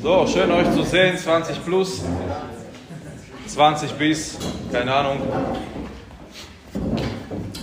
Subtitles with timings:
[0.00, 2.02] So, schön euch zu sehen, 20 plus,
[3.46, 4.38] 20 bis,
[4.72, 5.18] keine Ahnung.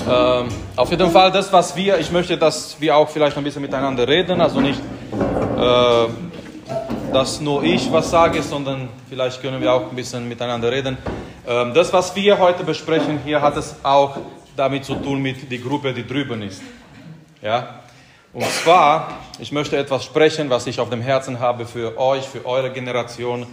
[0.09, 3.61] Ähm, auf jeden Fall das, was wir, ich möchte, dass wir auch vielleicht ein bisschen
[3.61, 6.07] miteinander reden, also nicht, äh,
[7.11, 10.97] dass nur ich was sage, sondern vielleicht können wir auch ein bisschen miteinander reden.
[11.47, 14.17] Ähm, das, was wir heute besprechen hier, hat es auch
[14.55, 16.61] damit zu tun mit der Gruppe, die drüben ist.
[17.41, 17.78] Ja,
[18.33, 22.45] und zwar, ich möchte etwas sprechen, was ich auf dem Herzen habe für euch, für
[22.45, 23.47] eure Generation.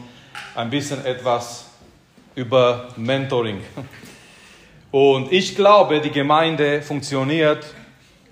[0.55, 1.67] Ein bisschen etwas
[2.35, 3.63] über Mentoring.
[4.91, 7.65] Und ich glaube, die Gemeinde funktioniert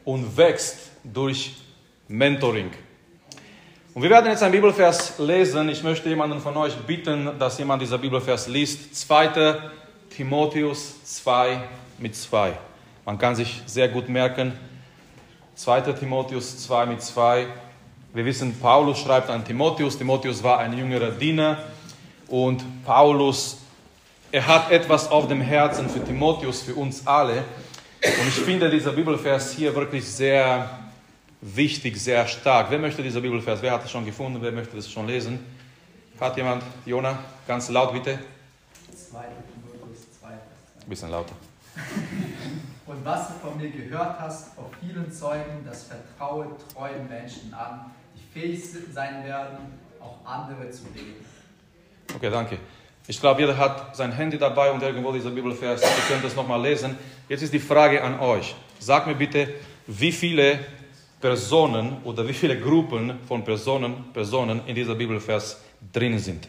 [0.05, 1.57] und wächst durch
[2.09, 2.71] Mentoring.
[3.95, 5.69] Und wir werden jetzt einen Bibelvers lesen.
[5.69, 8.95] Ich möchte jemanden von euch bitten, dass jemand dieser Bibelvers liest.
[8.97, 9.57] 2.
[10.11, 11.61] Timotheus 2
[11.99, 12.53] mit 2.
[13.05, 14.53] Man kann sich sehr gut merken,
[15.57, 15.81] 2.
[15.93, 17.47] Timotheus 2 mit 2.
[18.13, 19.99] Wir wissen, Paulus schreibt an Timotheus.
[19.99, 21.59] Timotheus war ein jüngerer Diener
[22.29, 23.59] und Paulus,
[24.33, 27.45] er hat etwas auf dem Herzen für Timotheus, für uns alle.
[28.03, 30.69] Und ich finde dieser Bibelvers hier wirklich sehr
[31.41, 32.71] wichtig, sehr stark.
[32.71, 33.63] Wer möchte dieser Bibelvers?
[33.63, 34.39] Wer hat es schon gefunden?
[34.41, 35.39] Wer möchte das schon lesen?
[36.19, 36.63] Hat jemand?
[36.85, 38.19] Jona, ganz laut bitte.
[39.11, 39.19] 2.
[39.19, 40.29] Timotheus 2.
[40.29, 40.39] Ein
[40.89, 41.35] bisschen lauter.
[42.95, 47.91] Und was du von mir gehört hast, auf vielen Zeugen, das vertraue treuen Menschen an,
[48.15, 49.59] die fähig sein werden,
[50.01, 51.25] auch andere zu leben.
[52.15, 52.59] Okay, danke.
[53.09, 55.83] Ich glaube, jeder hat sein Handy dabei und irgendwo dieser Bibelvers.
[55.83, 56.97] Ihr könnt es nochmal lesen.
[57.29, 58.55] Jetzt ist die Frage an euch.
[58.79, 59.53] Sag mir bitte,
[59.89, 60.61] wie viele
[61.21, 65.61] Personen oder wie viele Gruppen von Personen, Personen in dieser Bibelvers
[65.93, 66.49] drin sind.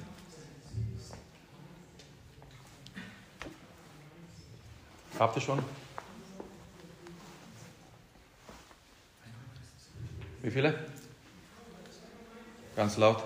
[5.17, 5.84] Habt ihr schon?
[10.45, 10.75] Wie viele?
[12.75, 13.17] Ganz laut.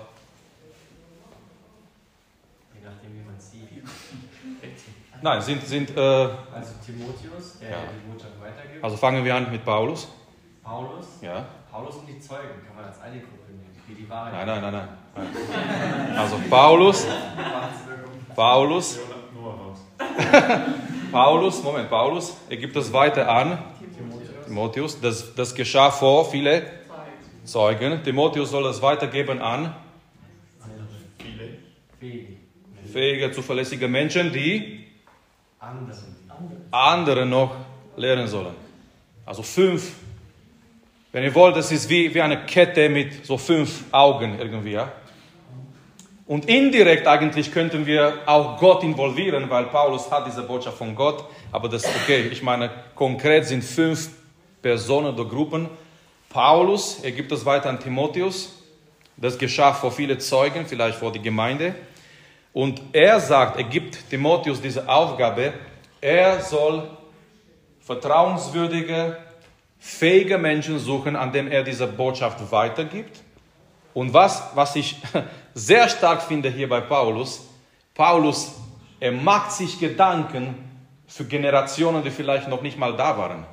[2.72, 3.84] Je nachdem, wie man sieht.
[5.22, 5.66] Nein, sind.
[5.66, 7.76] sind äh, also Timotheus, der ja.
[7.92, 8.82] die Botschaft weitergibt.
[8.82, 10.08] Also fangen wir an mit Paulus.
[10.64, 11.04] Paulus?
[11.20, 11.44] Ja.
[11.70, 13.76] Paulus und die Zeugen kann man als eine Gruppe nehmen.
[13.86, 14.46] Wie die Wahrheit.
[14.46, 16.16] Nein, nein, nein, nein.
[16.16, 17.06] Also Paulus.
[18.34, 18.98] Paulus.
[21.12, 23.58] Paulus, Moment, Paulus, er gibt das weiter an.
[24.46, 24.98] Timotheus.
[24.98, 26.79] Das, das geschah vor viele
[27.50, 28.02] Zeugen.
[28.04, 29.74] Timotheus soll das weitergeben an
[32.90, 34.86] fähige, zuverlässige Menschen, die
[36.70, 37.54] andere noch
[37.96, 38.54] lehren sollen.
[39.24, 39.92] Also fünf.
[41.12, 44.72] Wenn ihr wollt, das ist wie, wie eine Kette mit so fünf Augen irgendwie.
[44.72, 44.92] Ja?
[46.26, 51.24] Und indirekt eigentlich könnten wir auch Gott involvieren, weil Paulus hat diese Botschaft von Gott.
[51.50, 52.28] Aber das ist okay.
[52.30, 54.10] Ich meine, konkret sind fünf
[54.62, 55.68] Personen oder Gruppen,
[56.30, 58.56] Paulus, er gibt es weiter an Timotheus.
[59.16, 61.74] Das geschah vor viele Zeugen, vielleicht vor die Gemeinde.
[62.52, 65.52] Und er sagt, er gibt Timotheus diese Aufgabe,
[66.00, 66.88] er soll
[67.80, 69.16] vertrauenswürdige,
[69.80, 73.22] fähige Menschen suchen, an denen er diese Botschaft weitergibt.
[73.92, 74.96] Und was, was ich
[75.54, 77.44] sehr stark finde hier bei Paulus,
[77.92, 78.54] Paulus,
[79.00, 80.54] er macht sich Gedanken
[81.08, 83.44] für Generationen, die vielleicht noch nicht mal da waren.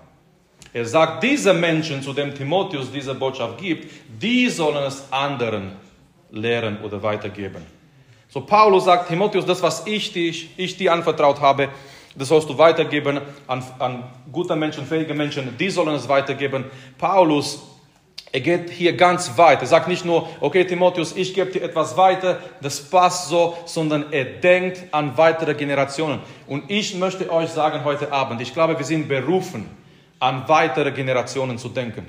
[0.78, 5.72] Er sagt, diese Menschen, zu denen Timotheus diese Botschaft gibt, die sollen es anderen
[6.30, 7.66] lehren oder weitergeben.
[8.30, 11.70] So Paulus sagt, Timotheus, das, was ich, dich, ich dir anvertraut habe,
[12.16, 16.66] das sollst du weitergeben an, an gute Menschen, fähige Menschen, die sollen es weitergeben.
[17.00, 17.60] Paulus,
[18.32, 19.62] er geht hier ganz weit.
[19.62, 24.14] Er sagt nicht nur, okay Timotheus, ich gebe dir etwas weiter, das passt so, sondern
[24.14, 26.20] er denkt an weitere Generationen.
[26.46, 29.68] Und ich möchte euch sagen heute Abend, ich glaube, wir sind berufen,
[30.20, 32.06] an weitere Generationen zu denken.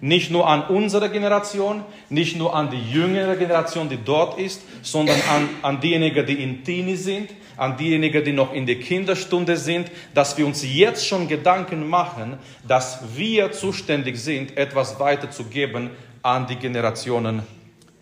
[0.00, 5.16] Nicht nur an unsere Generation, nicht nur an die jüngere Generation, die dort ist, sondern
[5.30, 9.92] an, an diejenigen, die in Teenie sind, an diejenigen, die noch in der Kinderstunde sind,
[10.12, 15.90] dass wir uns jetzt schon Gedanken machen, dass wir zuständig sind, etwas weiterzugeben
[16.22, 17.42] an die Generationen,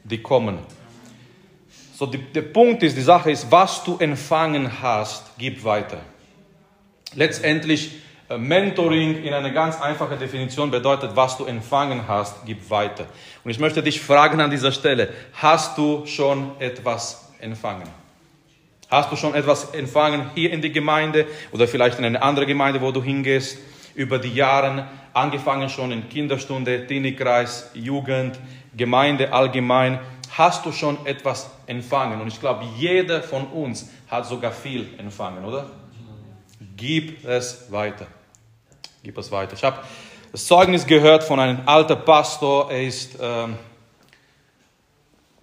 [0.05, 0.59] die kommen.
[1.95, 6.01] So, die, der Punkt ist, die Sache ist, was du empfangen hast, gib weiter.
[7.15, 7.91] Letztendlich
[8.39, 13.07] Mentoring in einer ganz einfachen Definition bedeutet, was du empfangen hast, gib weiter.
[13.43, 17.89] Und ich möchte dich fragen an dieser Stelle, hast du schon etwas empfangen?
[18.89, 22.81] Hast du schon etwas empfangen hier in die Gemeinde oder vielleicht in eine andere Gemeinde,
[22.81, 23.59] wo du hingehst?
[23.97, 28.39] Über die Jahre, angefangen schon in Kinderstunde, Teenie-Kreis, Jugend,
[28.77, 29.99] Gemeinde allgemein.
[30.37, 32.21] Hast du schon etwas empfangen?
[32.21, 35.69] Und ich glaube, jeder von uns hat sogar viel empfangen, oder?
[36.77, 38.07] Gib es weiter.
[39.03, 39.55] Gib es weiter.
[39.55, 39.79] Ich habe
[40.31, 42.71] das Zeugnis gehört von einem alten Pastor.
[42.71, 43.57] Er ist, ähm,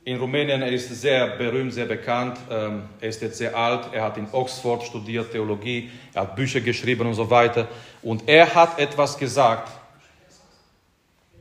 [0.03, 2.37] in Rumänien, er ist sehr berühmt, sehr bekannt.
[2.51, 3.89] Ähm, er ist jetzt sehr alt.
[3.91, 5.89] Er hat in Oxford studiert, Theologie.
[6.13, 7.67] Er hat Bücher geschrieben und so weiter.
[8.03, 9.71] Und er hat etwas gesagt.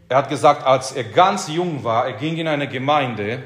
[0.09, 3.43] Er hat gesagt, als er ganz jung war, er ging in eine Gemeinde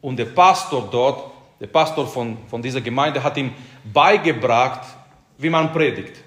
[0.00, 3.52] und der Pastor dort, der Pastor von, von dieser Gemeinde hat ihm
[3.92, 4.88] beigebracht,
[5.36, 6.24] wie man predigt.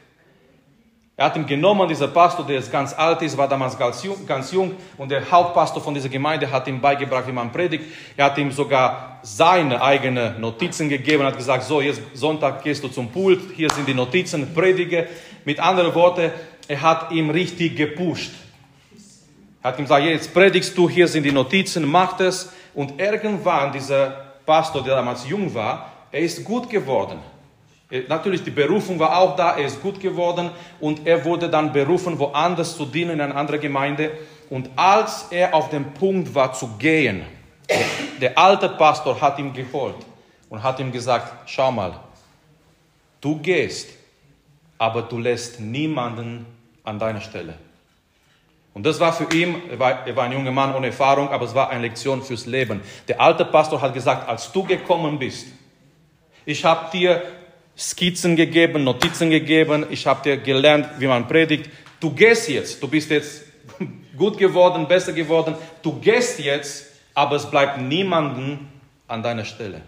[1.22, 4.26] Er hat ihn genommen, dieser Pastor, der jetzt ganz alt ist, war damals ganz jung,
[4.26, 7.84] ganz jung und der Hauptpastor von dieser Gemeinde hat ihm beigebracht, wie man predigt.
[8.18, 12.88] Er hat ihm sogar seine eigenen Notizen gegeben, hat gesagt, so, jetzt Sonntag gehst du
[12.88, 15.10] zum Pult, hier sind die Notizen, predige.
[15.46, 16.32] Mit anderen Worten,
[16.68, 18.32] er hat ihm richtig gepusht.
[19.62, 22.52] Er hat ihm gesagt, jetzt predigst du, hier sind die Notizen, mach das.
[22.74, 24.08] Und irgendwann, dieser
[24.44, 27.20] Pastor, der damals jung war, er ist gut geworden.
[27.92, 30.50] Äh, natürlich, die Berufung war auch da, er ist gut geworden
[30.80, 34.12] und er wurde dann berufen, woanders zu dienen, in einer anderen Gemeinde.
[34.50, 37.24] Und als er auf dem Punkt war zu gehen,
[38.20, 39.96] der, alte Pastor hat ihm geholt
[40.50, 41.94] und hat ihm gesagt, schau mal,
[43.20, 43.90] du gehst,
[44.78, 46.46] aber du lässt niemanden
[46.84, 47.56] an deiner Stelle.
[48.74, 51.46] Und das war für ihn, er war, er war ein junger Mann ohne Erfahrung, aber
[51.46, 52.82] es war eine Lektion fürs Leben.
[53.08, 55.48] Der alte Pastor hat gesagt, als du gekommen bist,
[56.46, 57.22] ich habe dir
[57.78, 61.70] Skizzen gegeben, Notizen gegeben, ich habe dir gelernt, wie man predigt.
[62.00, 63.44] Du gehst jetzt, du bist jetzt
[64.18, 68.70] gut geworden, besser geworden, du gehst jetzt, aber es bleibt niemanden
[69.08, 69.82] an deiner Stelle.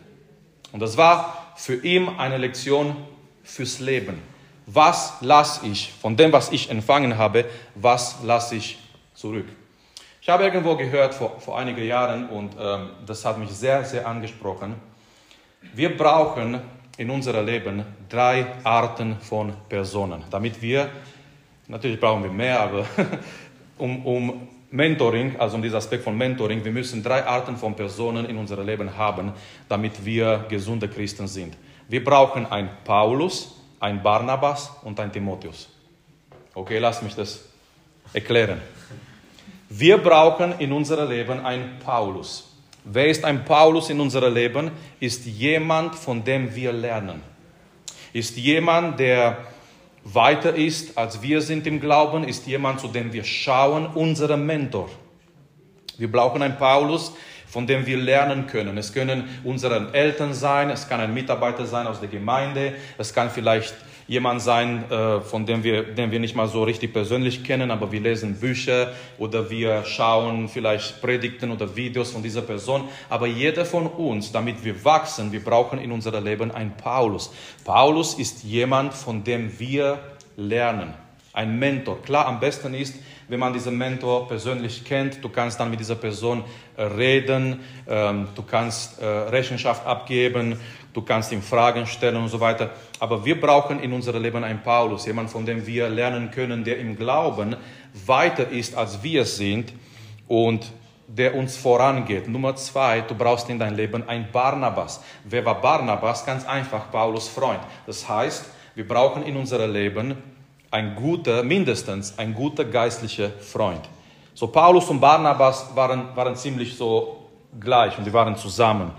[0.71, 2.95] Und das war für ihn eine Lektion
[3.43, 4.21] fürs Leben.
[4.65, 7.45] Was lasse ich von dem, was ich empfangen habe,
[7.75, 8.79] was lasse ich
[9.13, 9.45] zurück?
[10.21, 14.07] Ich habe irgendwo gehört vor, vor einigen Jahren und ähm, das hat mich sehr, sehr
[14.07, 14.75] angesprochen.
[15.73, 16.61] Wir brauchen
[16.97, 20.89] in unserem Leben drei Arten von Personen, damit wir,
[21.67, 22.85] natürlich brauchen wir mehr, aber
[23.77, 28.25] um, um Mentoring, also um diesen Aspekt von Mentoring, wir müssen drei Arten von Personen
[28.25, 29.33] in unserem Leben haben,
[29.69, 31.55] damit wir gesunde Christen sind.
[31.87, 35.69] Wir brauchen einen Paulus, einen Barnabas und einen Timotheus.
[36.55, 37.45] Okay, lass mich das
[38.13, 38.61] erklären.
[39.69, 42.52] Wir brauchen in unserem Leben einen Paulus.
[42.85, 44.71] Wer ist ein Paulus in unserem Leben?
[44.99, 47.21] Ist jemand, von dem wir lernen.
[48.11, 49.37] Ist jemand, der
[50.03, 54.89] weiter ist, als wir sind im Glauben, ist jemand, zu dem wir schauen, unser Mentor.
[55.97, 57.13] Wir brauchen einen Paulus,
[57.47, 58.77] von dem wir lernen können.
[58.77, 63.29] Es können unsere Eltern sein, es kann ein Mitarbeiter sein aus der Gemeinde, es kann
[63.29, 63.75] vielleicht
[64.07, 67.91] jemand sein, äh, von dem wir, den wir nicht mal so richtig persönlich kennen, aber
[67.91, 72.83] wir lesen Bücher oder wir schauen vielleicht Predigten oder Videos von dieser Person.
[73.09, 77.33] Aber jeder von uns, damit wir wachsen, wir brauchen in unserem Leben einen Paulus.
[77.63, 79.99] Paulus ist jemand, von dem wir
[80.35, 80.93] lernen.
[81.33, 82.01] Ein Mentor.
[82.03, 82.95] Klar, am besten ist,
[83.27, 86.43] wenn man diesen Mentor persönlich kennt, du kannst dann mit dieser Person
[86.75, 90.59] äh, reden, ähm, du kannst äh, Rechenschaft abgeben,
[90.93, 92.71] du kannst ihm Fragen stellen und so weiter.
[92.99, 96.79] Aber wir brauchen in unserem Leben einen Paulus, jemand, von dem wir lernen können, der
[96.79, 97.55] im Glauben
[98.05, 99.73] weiter ist, als wir sind
[100.27, 100.71] und
[101.07, 102.27] der uns vorangeht.
[102.27, 105.03] Nummer zwei, du brauchst in deinem Leben einen Barnabas.
[105.23, 106.25] Wer war Barnabas?
[106.25, 107.59] Ganz einfach, Paulus Freund.
[107.85, 110.15] Das heißt, wir brauchen in unserem Leben
[110.73, 113.81] ein guter, mindestens ein guter geistlicher Freund.
[114.33, 117.29] So Paulus und Barnabas waren, waren ziemlich so
[117.59, 118.91] gleich und die waren zusammen.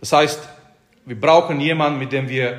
[0.00, 0.46] Das heißt,
[1.06, 2.58] wir brauchen jemanden, mit dem wir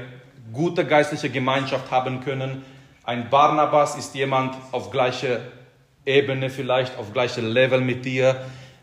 [0.52, 2.64] gute geistliche Gemeinschaft haben können.
[3.04, 5.42] Ein Barnabas ist jemand auf gleicher
[6.04, 8.36] Ebene, vielleicht auf gleicher Level mit dir,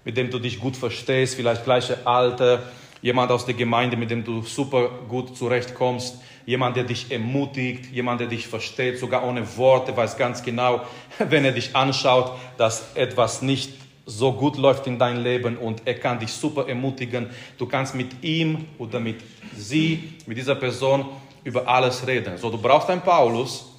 [0.04, 2.62] mit dem du dich gut verstehst, vielleicht gleiche Alter,
[3.06, 8.20] jemand aus der Gemeinde, mit dem du super gut zurechtkommst, jemand, der dich ermutigt, jemand,
[8.20, 10.80] der dich versteht, sogar ohne Worte, weiß ganz genau,
[11.20, 13.74] wenn er dich anschaut, dass etwas nicht
[14.06, 17.30] so gut läuft in dein Leben und er kann dich super ermutigen.
[17.56, 19.18] Du kannst mit ihm oder mit
[19.56, 21.06] sie, mit dieser Person
[21.44, 22.36] über alles reden.
[22.36, 23.72] So, du brauchst einen Paulus,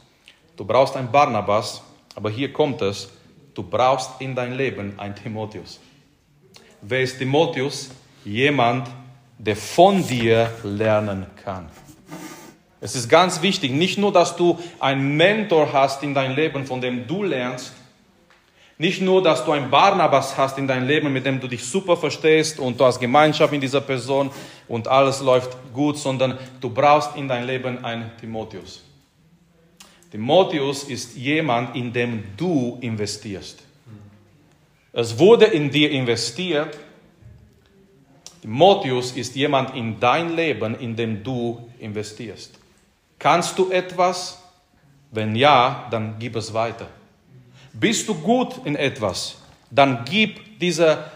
[0.56, 1.84] du brauchst einen Barnabas,
[2.16, 3.10] aber hier kommt es,
[3.54, 5.82] du brauchst in dein Leben einen Timotheus.
[6.82, 7.90] Wer ist Timotheus?
[8.24, 8.88] Jemand,
[9.38, 11.70] der von dir lernen kann.
[12.80, 16.80] Es ist ganz wichtig, nicht nur, dass du einen Mentor hast in dein Leben, von
[16.80, 17.74] dem du lernst,
[18.80, 21.98] nicht nur, dass du einen Barnabas hast in deinem Leben, mit dem du dich super
[21.98, 24.30] verstehst und du hast Gemeinschaft in dieser Person
[24.68, 28.84] und alles läuft gut, sondern du brauchst in dein Leben einen Timotheus.
[30.12, 33.64] Timotheus ist jemand, in dem du investierst.
[34.94, 36.78] Es wurde in dir investiert.
[38.48, 42.58] Timotheus ist jemand in dein Leben, in dem du investierst.
[43.20, 44.42] Kannst du etwas?
[45.12, 46.88] Wenn ja, dann gib es weiter.
[47.74, 51.12] Bist du gut in etwas, dann gib diese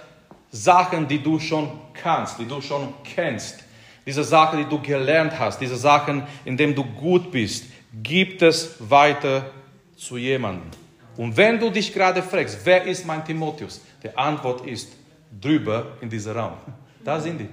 [0.51, 3.63] Sachen, die du schon kannst, die du schon kennst,
[4.05, 7.63] diese Sachen, die du gelernt hast, diese Sachen, in denen du gut bist,
[8.03, 9.51] gibt es weiter
[9.95, 10.69] zu jemandem.
[11.15, 13.79] Und wenn du dich gerade fragst, wer ist mein Timotheus?
[14.03, 14.91] Die Antwort ist
[15.39, 16.57] drüber in diesem Raum.
[17.03, 17.49] Da sind die.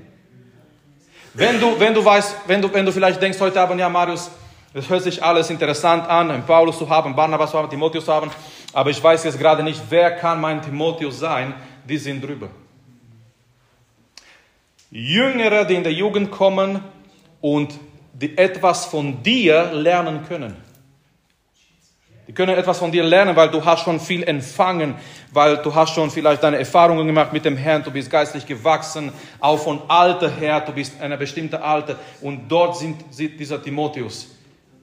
[1.34, 4.30] Wenn du, wenn du weißt, wenn du, wenn du vielleicht denkst heute Abend, ja Marius,
[4.74, 8.12] es hört sich alles interessant an, einen Paulus zu haben, Barnabas zu haben, Timotheus zu
[8.12, 8.30] haben,
[8.72, 11.54] aber ich weiß jetzt gerade nicht, wer kann mein Timotheus sein,
[11.88, 12.48] die sind drüber.
[14.90, 16.82] Jüngere, die in der Jugend kommen
[17.40, 17.74] und
[18.12, 20.56] die etwas von dir lernen können.
[22.28, 24.94] Die können etwas von dir lernen, weil du hast schon viel empfangen,
[25.32, 29.12] weil du hast schon vielleicht deine Erfahrungen gemacht mit dem Herrn, du bist geistlich gewachsen,
[29.40, 31.96] auch von Alter her, du bist eine bestimmte Alter.
[32.20, 34.28] Und dort sind dieser Timotheus,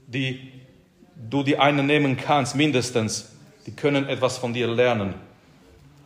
[0.07, 0.51] die
[1.15, 3.31] du die einen nehmen kannst, mindestens.
[3.67, 5.13] Die können etwas von dir lernen.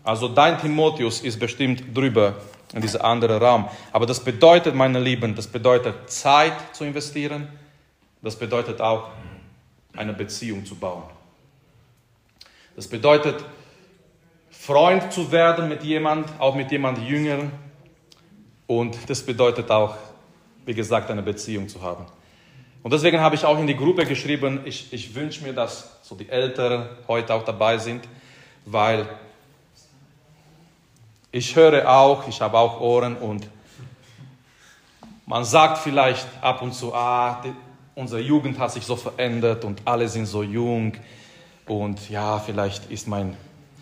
[0.03, 2.35] Also dein Timotheus ist bestimmt drüber
[2.73, 3.69] in dieser anderen Raum.
[3.93, 7.47] Aber das bedeutet, meine Lieben, das bedeutet Zeit zu investieren.
[8.21, 9.09] Das bedeutet auch
[9.95, 11.03] eine Beziehung zu bauen.
[12.79, 13.43] Das bedeutet,
[14.51, 17.51] Freund zu werden mit jemand, auch mit jemand Jüngeren.
[18.67, 19.97] Und das bedeutet auch,
[20.65, 22.05] wie gesagt, eine Beziehung zu haben.
[22.81, 26.15] Und deswegen habe ich auch in die Gruppe geschrieben, ich, ich wünsche mir, dass so
[26.15, 28.07] die Älteren heute auch dabei sind,
[28.63, 29.09] weil
[31.33, 33.45] ich höre auch, ich habe auch Ohren und
[35.25, 37.51] man sagt vielleicht ab und zu, ah, die,
[37.95, 40.93] unsere Jugend hat sich so verändert und alle sind so jung
[41.69, 43.37] und ja, vielleicht ist mein,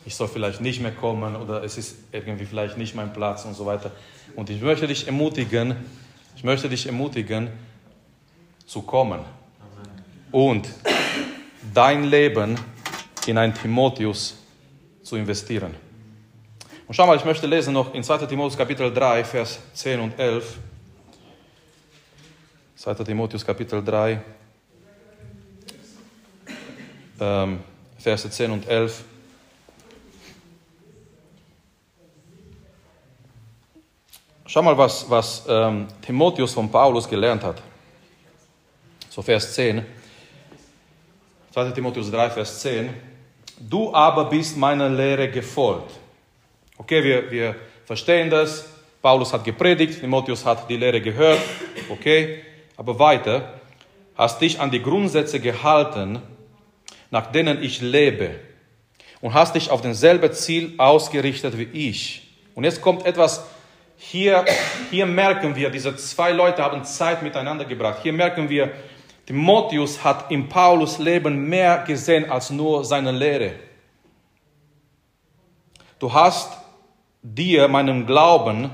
[0.05, 3.53] ich soll vielleicht nicht mehr kommen oder es ist irgendwie vielleicht nicht mein Platz und
[3.53, 3.91] so weiter.
[4.35, 5.73] Und ich möchte dich ermutigen,
[6.35, 7.49] ich möchte dich ermutigen,
[8.65, 9.21] zu kommen
[10.33, 10.67] und
[11.73, 12.59] dein Leben
[13.25, 14.37] in ein Timotheus
[15.01, 15.73] zu investieren.
[16.87, 18.25] Und schau mal, ich möchte lesen noch in 2.
[18.25, 20.57] Timotheus Kapitel 3, Vers 10 und 11.
[22.75, 22.93] 2.
[22.95, 24.21] Timotheus Kapitel 3,
[27.21, 27.59] ähm,
[28.07, 29.03] Verse 10 und 11.
[34.45, 37.61] Schau mal, was, was ähm, Timotheus von Paulus gelernt hat.
[39.09, 39.85] So Vers 10.
[41.51, 41.71] 2.
[41.71, 42.93] Timotheus 3, Vers 10.
[43.59, 45.91] Du aber bist meiner Lehre gefolgt.
[46.77, 48.69] Okay, wir, wir verstehen das.
[49.01, 51.41] Paulus hat gepredigt, Timotheus hat die Lehre gehört.
[51.89, 52.41] Okay,
[52.77, 53.59] aber weiter.
[54.15, 56.21] Hast dich an die Grundsätze gehalten,
[57.11, 58.39] nach denen ich lebe
[59.21, 62.27] und hast dich auf denselben Ziel ausgerichtet wie ich.
[62.55, 63.45] Und jetzt kommt etwas,
[63.97, 64.45] hier,
[64.91, 67.99] hier merken wir, diese zwei Leute haben Zeit miteinander gebracht.
[68.03, 68.71] Hier merken wir,
[69.25, 73.53] Timotheus hat in Paulus Leben mehr gesehen als nur seine Lehre.
[75.99, 76.53] Du hast
[77.23, 78.69] dir meinen Glauben,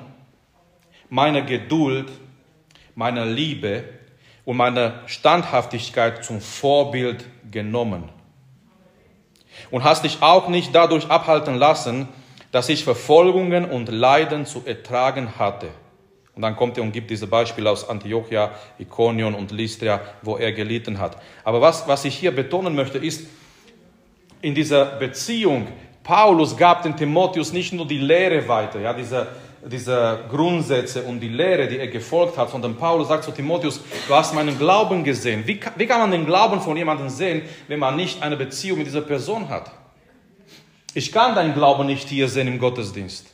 [1.10, 2.12] meine Geduld,
[2.96, 3.86] meine Liebe
[4.46, 8.10] und meine Standhaftigkeit zum Vorbild genommen
[9.72, 12.08] und hast dich auch nicht dadurch abhalten lassen,
[12.52, 15.70] dass ich Verfolgungen und Leiden zu ertragen hatte.
[16.36, 20.52] Und dann kommt er und gibt diese Beispiele aus Antiochia, Ikonion und Lystria, wo er
[20.52, 21.18] gelitten hat.
[21.44, 23.28] Aber was, was ich hier betonen möchte, ist,
[24.42, 25.68] in dieser Beziehung,
[26.04, 29.28] Paulus gab dem Timotheus nicht nur die Lehre weiter, ja, diese,
[29.66, 34.14] diese Grundsätze und die Lehre, die er gefolgt hat, sondern Paulus sagt zu Timotheus, du
[34.14, 35.44] hast meinen Glauben gesehen.
[35.46, 38.88] Wie, wie kann man den Glauben von jemandem sehen, wenn man nicht eine Beziehung mit
[38.88, 39.72] dieser Person hat?
[40.94, 43.28] Ich kann deinen Glauben nicht hier sehen im Gottesdienst.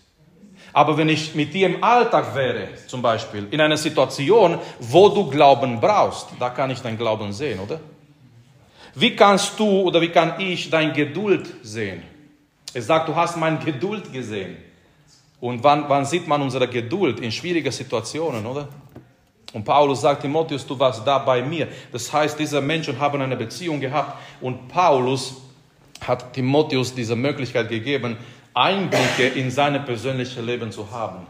[0.71, 5.29] Aber wenn ich mit dir im Alltag wäre, zum Beispiel, in einer Situation, wo du
[5.29, 7.79] Glauben brauchst, da kann ich deinen Glauben sehen, oder?
[8.93, 12.03] Wie kannst du oder wie kann ich dein Geduld sehen?
[12.73, 14.57] Er sagt, du hast meine Geduld gesehen.
[15.41, 17.19] Und wann, wann sieht man unsere Geduld?
[17.19, 18.67] In schwierigen Situationen, oder?
[19.53, 21.67] Und Paulus sagt, Timotheus, du warst da bei mir.
[21.91, 25.41] Das heißt, diese Menschen haben eine Beziehung gehabt und Paulus
[26.05, 28.17] hat Timotheus diese Möglichkeit gegeben,
[28.53, 31.25] Einblicke in sein persönliches Leben zu haben.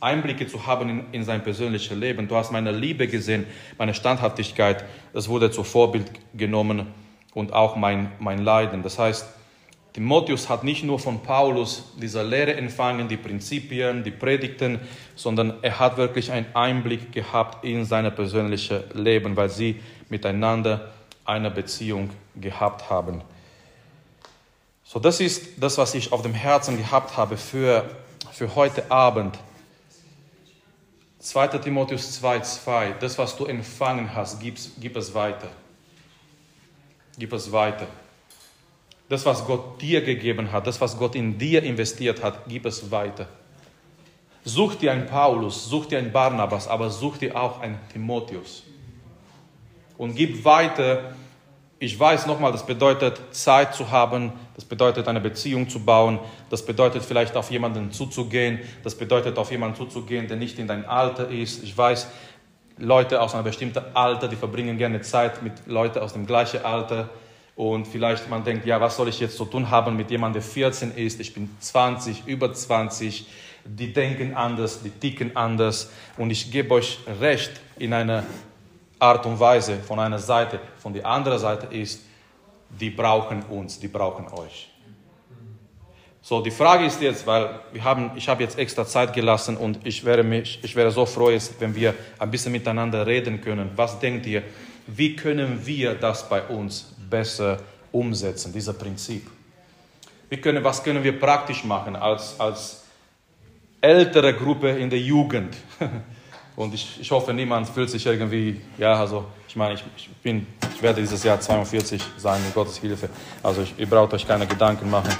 [0.00, 2.26] Einblicke zu haben in, in sein persönliches Leben.
[2.26, 4.84] Du hast meine Liebe gesehen, meine Standhaftigkeit.
[5.12, 6.86] Das wurde zu Vorbild genommen
[7.34, 8.82] und auch mein, mein Leiden.
[8.82, 9.26] Das heißt,
[9.92, 14.78] Timotheus hat nicht nur von Paulus diese Lehre empfangen, die Prinzipien, die Predigten,
[15.16, 20.92] sondern er hat wirklich einen Einblick gehabt in sein persönliches Leben, weil sie miteinander
[21.24, 23.22] eine Beziehung gehabt haben.
[24.84, 27.88] So, das ist das, was ich auf dem Herzen gehabt habe für,
[28.32, 29.38] für heute Abend.
[31.20, 31.48] 2.
[31.58, 35.48] Timotheus 2,2, das, was du empfangen hast, gib, gib es weiter.
[37.18, 37.86] Gib es weiter.
[39.10, 42.92] Das, was Gott dir gegeben hat, das, was Gott in dir investiert hat, gib es
[42.92, 43.26] weiter.
[44.44, 48.62] Such dir einen Paulus, such dir einen Barnabas, aber such dir auch einen Timotheus.
[49.98, 51.16] Und gib weiter.
[51.80, 56.64] Ich weiß nochmal, das bedeutet Zeit zu haben, das bedeutet eine Beziehung zu bauen, das
[56.64, 61.28] bedeutet vielleicht auf jemanden zuzugehen, das bedeutet auf jemanden zuzugehen, der nicht in dein Alter
[61.28, 61.64] ist.
[61.64, 62.06] Ich weiß,
[62.78, 67.08] Leute aus einem bestimmten Alter, die verbringen gerne Zeit mit Leuten aus dem gleichen Alter.
[67.60, 70.50] Und vielleicht man denkt, ja, was soll ich jetzt zu tun haben mit jemandem, der
[70.50, 73.26] 14 ist, ich bin 20, über 20,
[73.66, 75.90] die denken anders, die ticken anders.
[76.16, 78.24] Und ich gebe euch recht in einer
[78.98, 80.58] Art und Weise von einer Seite.
[80.78, 82.02] Von der anderen Seite ist,
[82.70, 84.70] die brauchen uns, die brauchen euch.
[86.22, 89.86] So, die Frage ist jetzt, weil wir haben, ich habe jetzt extra Zeit gelassen und
[89.86, 93.70] ich wäre, mich, ich wäre so froh, wenn wir ein bisschen miteinander reden können.
[93.76, 94.44] Was denkt ihr,
[94.86, 97.58] wie können wir das bei uns besser
[97.92, 99.28] umsetzen, dieser Prinzip?
[100.28, 102.84] Wie können, was können wir praktisch machen als, als
[103.80, 105.56] ältere Gruppe in der Jugend?
[106.56, 110.46] Und ich, ich hoffe, niemand fühlt sich irgendwie, ja, also ich meine, ich, ich, bin,
[110.74, 113.08] ich werde dieses Jahr 42 sein, mit Gottes Hilfe.
[113.42, 115.10] Also ich, ihr braucht euch keine Gedanken machen,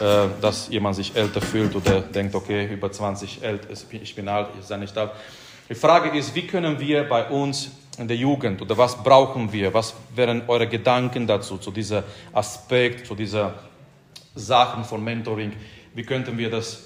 [0.00, 4.48] äh, dass jemand sich älter fühlt oder denkt, okay, über 20 älter, ich bin alt,
[4.60, 5.12] ich sei nicht alt.
[5.68, 9.72] Die Frage ist, wie können wir bei uns in der Jugend oder was brauchen wir?
[9.74, 13.54] Was wären eure Gedanken dazu, zu diesem Aspekt, zu dieser
[14.34, 15.52] Sachen von Mentoring?
[15.94, 16.84] Wie könnten wir das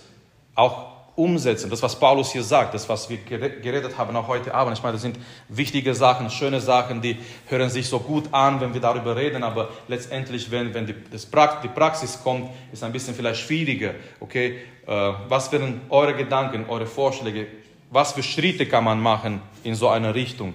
[0.56, 1.70] auch umsetzen.
[1.70, 4.76] Das, was Paulus hier sagt, das, was wir geredet haben auch heute Abend.
[4.76, 7.16] Ich meine, das sind wichtige Sachen, schöne Sachen, die
[7.48, 10.94] hören sich so gut an, wenn wir darüber reden, aber letztendlich, wenn, wenn die,
[11.30, 13.94] Praxis, die Praxis kommt, ist ein bisschen vielleicht schwieriger.
[14.20, 17.46] Okay, äh, was wären eure Gedanken, eure Vorschläge?
[17.90, 20.54] Was für Schritte kann man machen in so eine Richtung,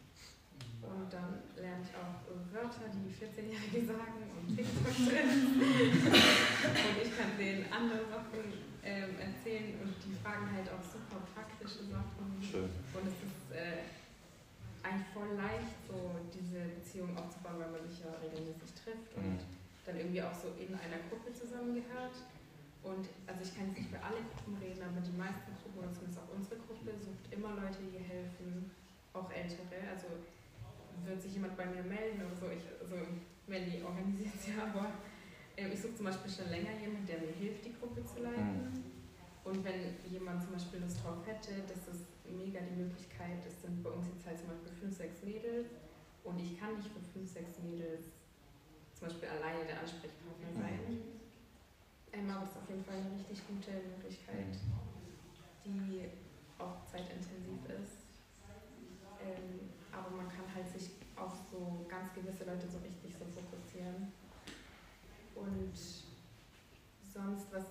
[0.81, 5.13] Und dann lerne ich auch Wörter, die 14-Jährige sagen und TikTok und
[6.99, 8.43] ich kann denen andere Sachen
[8.83, 12.41] ähm, erzählen und die fragen halt auch super praktische Sachen.
[12.41, 12.67] Schön.
[12.91, 13.87] Und es ist äh,
[14.83, 19.47] eigentlich voll leicht, so diese Beziehung aufzubauen, weil man sich ja regelmäßig trifft und mhm.
[19.85, 22.17] dann irgendwie auch so in einer Gruppe zusammengehört.
[22.81, 25.93] Und also ich kann jetzt nicht für alle Gruppen reden, aber die meisten Gruppen, oder
[25.93, 28.73] zumindest auch unsere Gruppe, sucht immer Leute, die helfen,
[29.13, 29.77] auch Ältere.
[29.85, 30.09] Also
[31.05, 32.95] wird sich jemand bei mir melden oder so, ich, also
[33.47, 34.91] Melly organisiert es ja, aber
[35.55, 38.71] äh, ich suche zum Beispiel schon länger jemanden, der mir hilft, die Gruppe zu leiten.
[38.71, 38.83] Mhm.
[39.43, 43.81] Und wenn jemand zum Beispiel Lust drauf hätte, das ist mega die Möglichkeit, es sind
[43.81, 45.67] bei uns jetzt halt zum Beispiel fünf, sechs Mädels
[46.23, 48.13] und ich kann nicht für fünf, sechs Mädels
[48.93, 50.79] zum Beispiel alleine der Ansprechpartner sein.
[50.87, 51.21] Mhm
[52.13, 54.59] Einmal ist auf jeden Fall eine richtig gute Möglichkeit,
[55.63, 56.09] die
[56.59, 58.03] auch zeitintensiv ist.
[59.23, 64.11] Ähm, aber man kann halt sich auf so ganz gewisse Leute so richtig so fokussieren.
[65.35, 65.75] Und
[67.13, 67.65] sonst, was,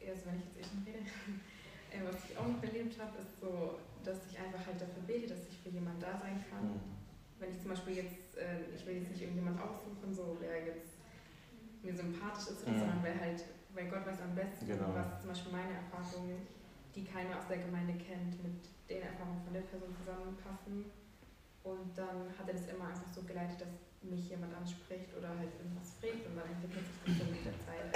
[0.00, 1.04] also wenn ich jetzt eh schon rede,
[1.92, 5.28] äh, was ich auch noch erlebt habe, ist so, dass ich einfach halt dafür bete,
[5.28, 6.64] dass ich für jemanden da sein kann.
[6.64, 6.80] Mhm.
[7.38, 10.96] Wenn ich zum Beispiel jetzt, äh, ich will jetzt nicht irgendjemand aussuchen, so wer jetzt
[11.82, 12.78] mir sympathisch ist, mhm.
[12.78, 13.44] sondern wer halt
[13.74, 14.94] weil Gott weiß am besten, genau.
[14.94, 16.46] was zum Beispiel meine Erfahrungen,
[16.94, 20.84] die keiner aus der Gemeinde kennt, mit den Erfahrungen von der Person zusammenpassen.
[21.62, 23.68] Und dann hat er das immer einfach so geleitet, dass
[24.02, 27.56] mich jemand anspricht oder halt irgendwas fragt und dann entwickelt sich das so mit der
[27.60, 27.92] Zeit.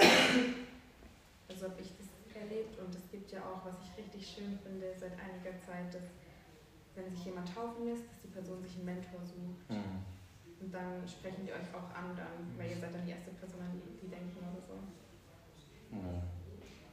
[1.49, 4.93] Also habe ich das erlebt und es gibt ja auch, was ich richtig schön finde
[4.97, 6.03] seit einiger Zeit, dass
[6.95, 9.69] wenn sich jemand taufen lässt, dass die Person sich einen Mentor sucht.
[9.69, 10.03] Mhm.
[10.61, 13.61] Und dann sprechen die euch auch an, dann, weil ihr seid dann die erste Person,
[13.61, 14.79] an die, die denken oder so.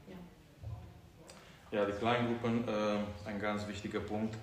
[0.08, 0.18] Ja,
[1.70, 4.36] ja die Kleingruppen, äh, ein ganz wichtiger Punkt.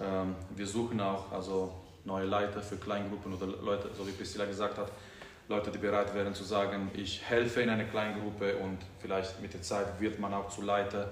[0.00, 4.78] Ähm, wir suchen auch also neue Leiter für Kleingruppen oder Leute, so wie Priscilla gesagt
[4.78, 4.90] hat,
[5.48, 9.62] Leute, die bereit wären zu sagen, ich helfe in einer Kleingruppe und vielleicht mit der
[9.62, 11.10] Zeit wird man auch zu Leiter.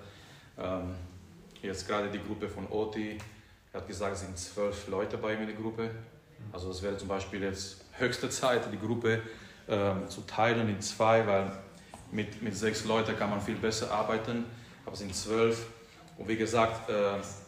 [0.57, 0.95] Ähm,
[1.61, 3.19] jetzt gerade die Gruppe von Oti,
[3.73, 5.91] er hat gesagt, es sind zwölf Leute bei ihm in der Gruppe.
[6.53, 9.21] Also es wäre zum Beispiel jetzt höchste Zeit, die Gruppe
[9.69, 11.53] ähm, zu teilen in zwei, weil
[12.13, 14.45] mit, mit sechs Leuten kann man viel besser arbeiten,
[14.87, 15.67] aber es sind zwölf.
[16.19, 16.95] Und wie gesagt, äh,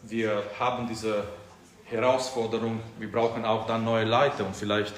[0.03, 1.25] wir haben diese
[1.85, 4.93] Herausforderung, wir brauchen auch dann neue Leute und vielleicht,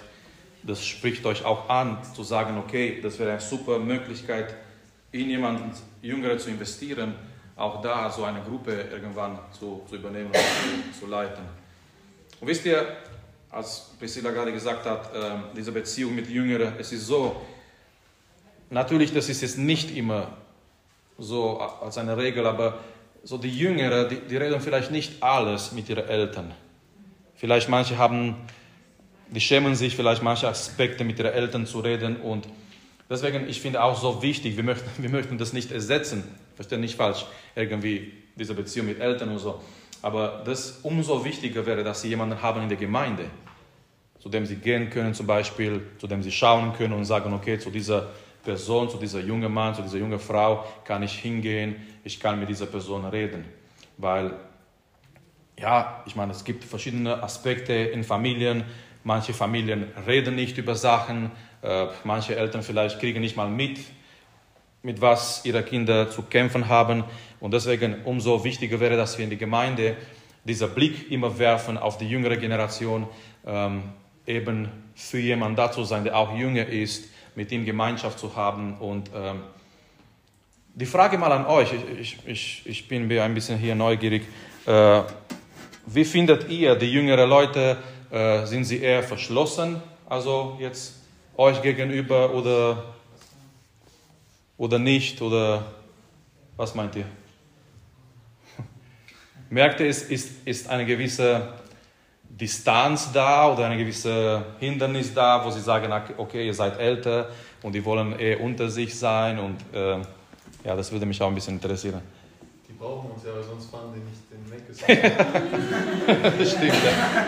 [0.62, 4.54] das spricht euch auch an, zu sagen, okay, das wäre eine super Möglichkeit,
[5.12, 5.72] in jemanden
[6.04, 7.16] Jüngere zu investieren,
[7.56, 10.36] auch da so eine Gruppe irgendwann zu, zu übernehmen und
[10.94, 11.44] zu, zu leiten.
[12.40, 12.86] Und wisst ihr,
[13.50, 17.42] als Priscilla gerade gesagt hat, äh, diese Beziehung mit Jüngeren, es ist so,
[18.70, 20.38] natürlich, das ist jetzt nicht immer
[21.18, 22.80] so als eine Regel, aber
[23.24, 26.54] so die Jüngeren, die, die reden vielleicht nicht alles mit ihren Eltern.
[27.36, 28.36] Vielleicht manche haben,
[29.30, 32.48] die schämen sich vielleicht manche Aspekte mit ihren Eltern zu reden und
[33.10, 36.24] deswegen, ich finde auch so wichtig, wir möchten, wir möchten das nicht ersetzen,
[36.56, 39.62] verstehe nicht falsch, irgendwie diese Beziehung mit Eltern und so,
[40.02, 43.26] aber das umso wichtiger wäre, dass sie jemanden haben in der Gemeinde,
[44.20, 47.58] zu dem sie gehen können zum Beispiel, zu dem sie schauen können und sagen, okay,
[47.58, 48.10] zu dieser
[48.44, 52.50] Person, zu dieser jungen Mann, zu dieser jungen Frau kann ich hingehen, ich kann mit
[52.50, 53.46] dieser Person reden.
[53.98, 54.34] Weil,
[55.58, 58.66] ja, ich meine, es gibt verschiedene Aspekte in Familien.
[59.04, 63.80] Manche Familien reden nicht über Sachen, äh, manche Eltern vielleicht kriegen nicht mal mit,
[64.82, 67.04] mit was ihre Kinder zu kämpfen haben.
[67.40, 69.96] Und deswegen umso wichtiger wäre, dass wir in die Gemeinde
[70.44, 73.08] dieser Blick immer werfen auf die jüngere Generation,
[73.46, 73.84] ähm,
[74.26, 78.78] eben für jemanden da zu sein, der auch jünger ist, mit ihm Gemeinschaft zu haben.
[78.78, 79.42] Und ähm,
[80.76, 84.24] die Frage mal an euch, ich, ich, ich bin ein bisschen hier neugierig.
[84.66, 85.02] Äh,
[85.86, 87.78] wie findet ihr die jüngeren Leute?
[88.10, 91.02] Äh, sind sie eher verschlossen, also jetzt
[91.36, 92.94] euch gegenüber oder,
[94.58, 95.22] oder nicht?
[95.22, 95.66] Oder
[96.56, 97.06] was meint ihr?
[99.50, 101.54] Merkt ihr, es ist, ist eine gewisse
[102.36, 107.30] Distanz da oder ein gewisses Hindernis da, wo sie sagen, okay, ihr seid älter
[107.62, 110.00] und die wollen eher unter sich sein und äh,
[110.64, 112.02] ja, das würde mich auch ein bisschen interessieren.
[112.68, 114.64] Die brauchen uns ja, weil sonst fahren die nicht den Weg.
[116.40, 117.28] das stimmt, ja.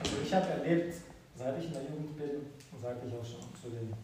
[0.00, 0.94] Also ich habe erlebt,
[1.34, 2.30] seit ich in der Jugend bin,
[2.82, 3.94] sage ich auch schon zu den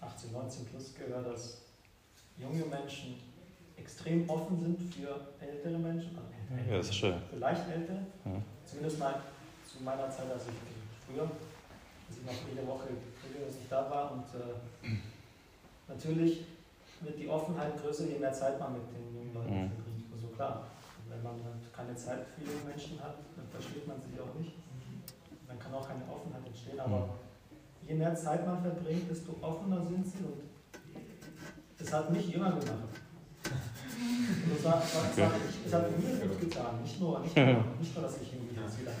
[0.00, 1.60] 18, 19 plus gehört, dass
[2.38, 3.16] junge Menschen
[3.76, 6.16] extrem offen sind für ältere Menschen.
[6.70, 7.16] Ja, das ist schön.
[7.30, 7.98] Vielleicht ältere.
[8.24, 9.14] Ja zumindest mal
[9.64, 10.58] zu meiner Zeit, als ich
[11.06, 12.88] früher, als ich noch jede Woche
[13.24, 14.12] regelmäßig da war.
[14.12, 14.96] Und äh,
[15.88, 16.44] natürlich
[17.00, 19.70] wird die Offenheit größer, je mehr Zeit man mit den jungen Leuten mhm.
[19.72, 20.06] verbringt.
[20.12, 20.66] Also klar,
[21.08, 24.52] wenn man halt keine Zeit für junge Menschen hat, dann versteht man sich auch nicht.
[25.46, 26.78] Dann kann auch keine Offenheit entstehen.
[26.80, 27.08] Aber
[27.86, 30.42] je mehr Zeit man verbringt, desto offener sind sie und
[31.78, 32.94] das hat mich jünger gemacht.
[34.54, 35.28] Das, war, das, okay.
[35.64, 36.82] das hat mir gut getan.
[36.82, 38.32] Nicht nur, nicht nur, nicht nur dass ich
[38.68, 38.92] jetzt wieder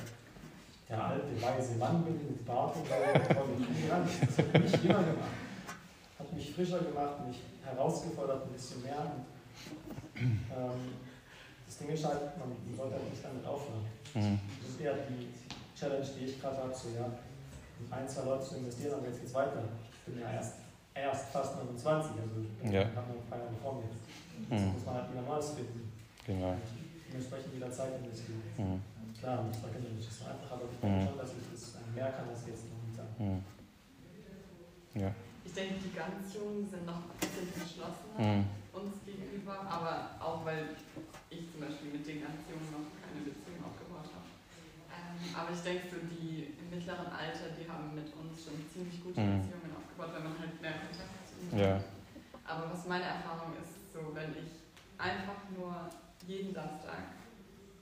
[0.88, 4.00] der alte weise Mann bin mit Bart und Kinder.
[4.00, 5.36] Das hat mich jünger gemacht.
[6.18, 9.00] Hat mich frischer gemacht, mich herausgefordert ein bisschen mehr.
[10.16, 10.96] Und, ähm,
[11.66, 13.84] das Ding ist halt, man sollte halt nicht damit aufhören.
[14.14, 14.40] Mhm.
[14.62, 15.28] Das ist eher die
[15.78, 19.20] Challenge, die ich gerade habe, so ja, in ein, zwei Leute zu investieren, aber jetzt
[19.20, 19.62] geht's weiter.
[19.92, 20.54] Ich bin ja erst,
[20.94, 22.80] erst fast 29, also ich ja.
[22.96, 24.08] habe noch ein paar Jahre vor mir jetzt.
[24.48, 24.72] Mhm.
[24.72, 25.92] muss man halt wieder Neues finden.
[26.24, 26.52] Genau.
[26.52, 26.62] Und
[27.12, 28.42] dementsprechend wieder Zeit investieren.
[28.56, 28.97] Mhm.
[29.18, 31.06] Klar, das war nicht so einfach, aber ich denke mhm.
[31.10, 33.10] schon, dass ich das mehr kann als jetzt momentan.
[33.18, 33.42] Mhm.
[34.94, 35.10] Ja.
[35.42, 38.46] Ich denke, die ganz Jungen sind noch ein bisschen verschlossener mhm.
[38.70, 40.78] uns gegenüber, aber auch weil
[41.34, 44.30] ich zum Beispiel mit den ganz Jungen noch keine Beziehung aufgebaut habe.
[44.86, 49.02] Ähm, aber ich denke, so die im mittleren Alter, die haben mit uns schon ziemlich
[49.02, 49.42] gute mhm.
[49.42, 51.58] Beziehungen aufgebaut, weil man halt mehr Kontakt hat zu ihnen.
[51.58, 51.82] Ja.
[52.46, 54.62] Aber was meine Erfahrung ist, so wenn ich
[54.94, 55.90] einfach nur
[56.22, 57.17] jeden Samstag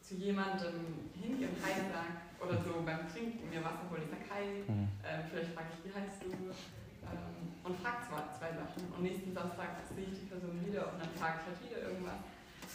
[0.07, 4.23] zu jemandem hingehe und Hi sage oder so beim Trinken mir Wasser hole, ich sage
[4.31, 4.87] Hi, mhm.
[5.03, 6.31] äh, vielleicht frage ich, wie heißt du?
[6.31, 8.87] Ähm, und frage zwei, zwei Sachen.
[8.95, 12.23] Und nächsten Samstag sehe ich die Person wieder und dann frage ich halt wieder irgendwas.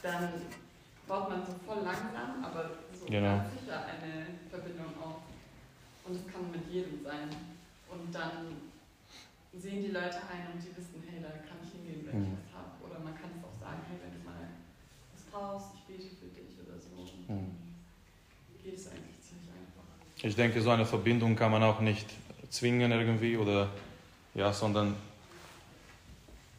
[0.04, 0.44] Dann
[1.08, 3.48] baut man so voll langsam, aber so genau.
[3.48, 5.24] ganz sicher eine Verbindung auf.
[6.04, 7.32] Und das kann mit jedem sein.
[7.88, 8.68] Und dann
[9.56, 12.28] sehen die Leute ein und die wissen, hey, da kann ich hingehen, wenn mhm.
[12.28, 12.76] ich was habe.
[12.84, 14.52] Oder man kann es auch sagen, hey, wenn du mal
[15.16, 16.52] was brauchst, ich bete für dich
[17.32, 17.48] hm.
[18.62, 19.88] geht es eigentlich ziemlich einfach.
[20.24, 22.08] Ich denke, so eine Verbindung kann man auch nicht
[22.52, 23.70] zwingen irgendwie oder
[24.36, 24.96] ja, sondern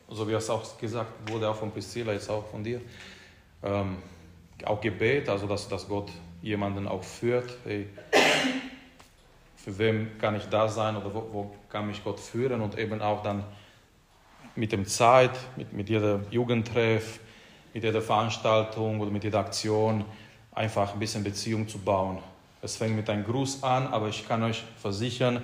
[0.08, 2.80] so wie es auch gesagt wurde, auch von Priscilla, jetzt auch von dir,
[3.62, 3.98] ähm,
[4.64, 6.10] auch Gebet, also dass, dass Gott
[6.42, 7.56] jemanden auch führt.
[7.64, 7.86] Hey,
[9.56, 13.00] für wem kann ich da sein oder wo, wo, kann mich Gott führen und eben
[13.00, 13.44] auch dann
[14.56, 17.20] mit dem Zeit, mit, mit jeder Jugendtreff,
[17.72, 20.04] mit jeder Veranstaltung oder mit jeder Aktion
[20.50, 22.18] einfach ein bisschen Beziehung zu bauen.
[22.64, 25.42] Es fängt mit einem Gruß an, aber ich kann euch versichern,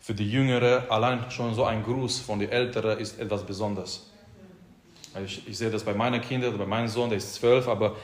[0.00, 4.10] für die Jüngere allein schon so ein Gruß von den Älteren ist etwas Besonderes.
[5.24, 7.96] Ich, ich sehe das bei meinen Kindern, bei meinem Sohn, der ist zwölf, aber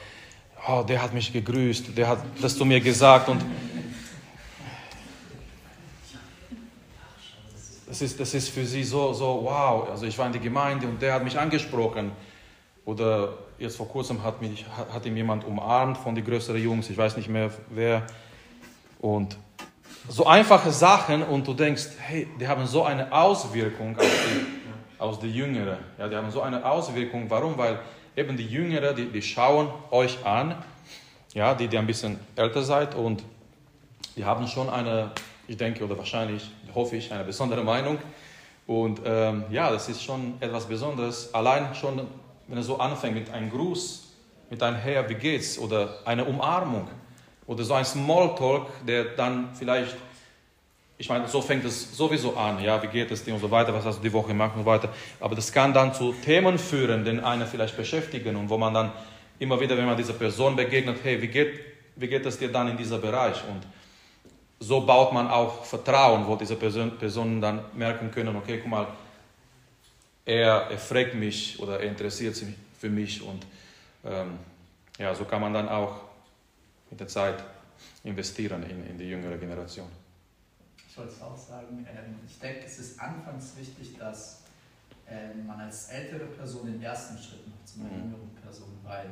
[0.67, 3.45] oh, der hat mich gegrüßt, der hat das zu mir gesagt und
[7.87, 9.89] das ist, das ist für sie so, so wow.
[9.91, 12.11] Also ich war in der Gemeinde und der hat mich angesprochen
[12.83, 16.89] Oder jetzt vor kurzem hat, mich, hat, hat ihm jemand umarmt von den größeren Jungs,
[16.89, 18.07] ich weiß nicht mehr wer.
[18.99, 19.37] Und
[20.07, 25.19] so einfache Sachen und du denkst, hey, die haben so eine Auswirkung auf die, auf
[25.19, 25.77] die Jüngeren.
[25.97, 27.29] Ja, die haben so eine Auswirkung.
[27.29, 27.57] Warum?
[27.57, 27.79] Weil
[28.15, 30.55] eben die Jüngeren, die, die schauen euch an,
[31.33, 33.23] ja, die, die ein bisschen älter seid und
[34.15, 35.11] die haben schon eine,
[35.47, 37.99] ich denke oder wahrscheinlich, hoffe ich, eine besondere Meinung.
[38.67, 41.33] Und ähm, ja, das ist schon etwas Besonderes.
[41.33, 42.01] Allein schon,
[42.47, 44.07] wenn es so anfängt mit einem Gruß,
[44.49, 45.57] mit einem Herr, wie geht's?
[45.57, 46.87] Oder eine Umarmung.
[47.49, 49.95] Oder so ein Smalltalk, der dann vielleicht,
[50.99, 53.73] ich meine, so fängt es sowieso an, ja, wie geht es dir und so weiter,
[53.73, 54.89] was hast du die Woche gemacht und so weiter.
[55.19, 58.91] Aber das kann dann zu Themen führen, die einen vielleicht beschäftigen und wo man dann
[59.39, 61.59] immer wieder, wenn man dieser Person begegnet, hey, wie geht,
[61.95, 63.37] wie geht es dir dann in dieser Bereich?
[63.49, 63.65] Und
[64.59, 68.87] so baut man auch Vertrauen, wo diese Person, Personen dann merken können, okay, guck mal,
[70.23, 73.43] er, er fragt mich oder er interessiert sich für mich und
[74.05, 74.37] ähm,
[74.99, 76.08] ja, so kann man dann auch
[76.89, 77.43] mit der Zeit
[78.03, 79.87] investieren in, in die jüngere Generation.
[80.87, 84.41] Ich wollte es auch sagen, ähm, ich denke, es ist anfangs wichtig, dass
[85.07, 88.03] ähm, man als ältere Person den ersten Schritt macht zu einer Mhm.
[88.11, 89.09] jüngeren Person, weil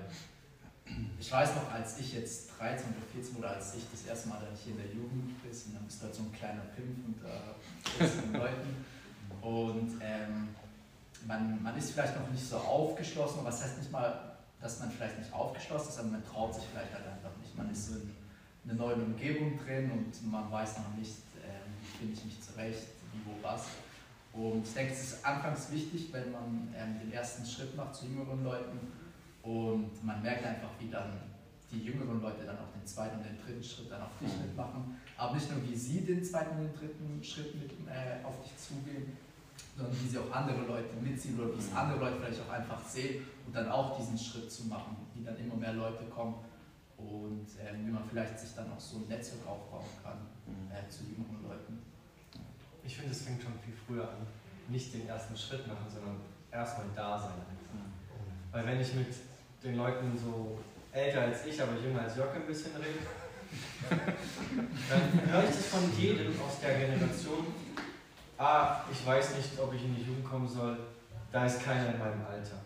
[1.20, 4.40] ich weiß noch, als ich jetzt 13 oder 14 oder als ich das erste Mal
[4.40, 7.06] dann hier in der Jugend bist, und dann bist du halt so ein kleiner Pimp
[7.08, 7.56] unter
[7.98, 8.86] 14 Leuten
[9.42, 10.50] und ähm,
[11.26, 15.20] man, man ist vielleicht noch nicht so aufgeschlossen, was heißt nicht mal, dass man vielleicht
[15.20, 17.46] nicht aufgeschlossen ist, aber man traut sich vielleicht halt einfach nicht.
[17.58, 21.98] Man ist so in einer neuen Umgebung drin und man weiß noch nicht, ähm, wie
[21.98, 23.65] finde ich mich zurecht, wie, wo, was.
[24.34, 28.06] Und ich denke, es ist anfangs wichtig, wenn man ähm, den ersten Schritt macht zu
[28.06, 28.78] jüngeren Leuten
[29.41, 31.13] und man merkt einfach, wie dann
[31.72, 34.98] die jüngeren Leute dann auch den zweiten und den dritten Schritt dann auf dich mitmachen.
[35.17, 38.56] Aber nicht nur, wie sie den zweiten und den dritten Schritt mit äh, auf dich
[38.58, 39.17] zugehen,
[39.76, 42.84] sondern wie sie auch andere Leute mitziehen oder wie es andere Leute vielleicht auch einfach
[42.86, 46.36] sehen und dann auch diesen Schritt zu machen, wie dann immer mehr Leute kommen
[46.97, 50.17] und ähm, wie man vielleicht sich dann auch so ein Netzwerk aufbauen kann
[50.71, 51.79] äh, zu jüngeren Leuten.
[52.83, 54.25] Ich finde, es fängt schon viel früher an.
[54.69, 56.17] Nicht den ersten Schritt machen, sondern
[56.51, 57.33] erstmal da sein.
[58.51, 59.13] Weil wenn ich mit
[59.63, 60.57] den Leuten so
[60.91, 62.99] älter als ich, aber jünger als Jörg ein bisschen rede,
[64.89, 67.47] dann höre ich das von jedem aus der Generation.
[68.38, 70.77] Ah, ich weiß nicht, ob ich in die Jugend kommen soll,
[71.31, 72.57] da ist keiner in meinem Alter.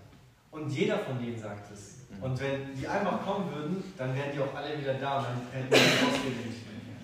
[0.51, 2.00] Und jeder von denen sagt es.
[2.19, 5.41] Und wenn die einfach kommen würden, dann wären die auch alle wieder da und dann
[5.52, 6.95] hätten wir mehr.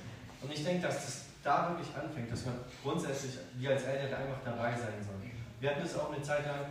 [0.42, 4.40] Und ich denke, dass das da wirklich anfängt, dass man grundsätzlich, wir als Eltern einfach
[4.44, 5.32] dabei sein sollen.
[5.60, 6.66] Wir hatten das auch eine Zeit lang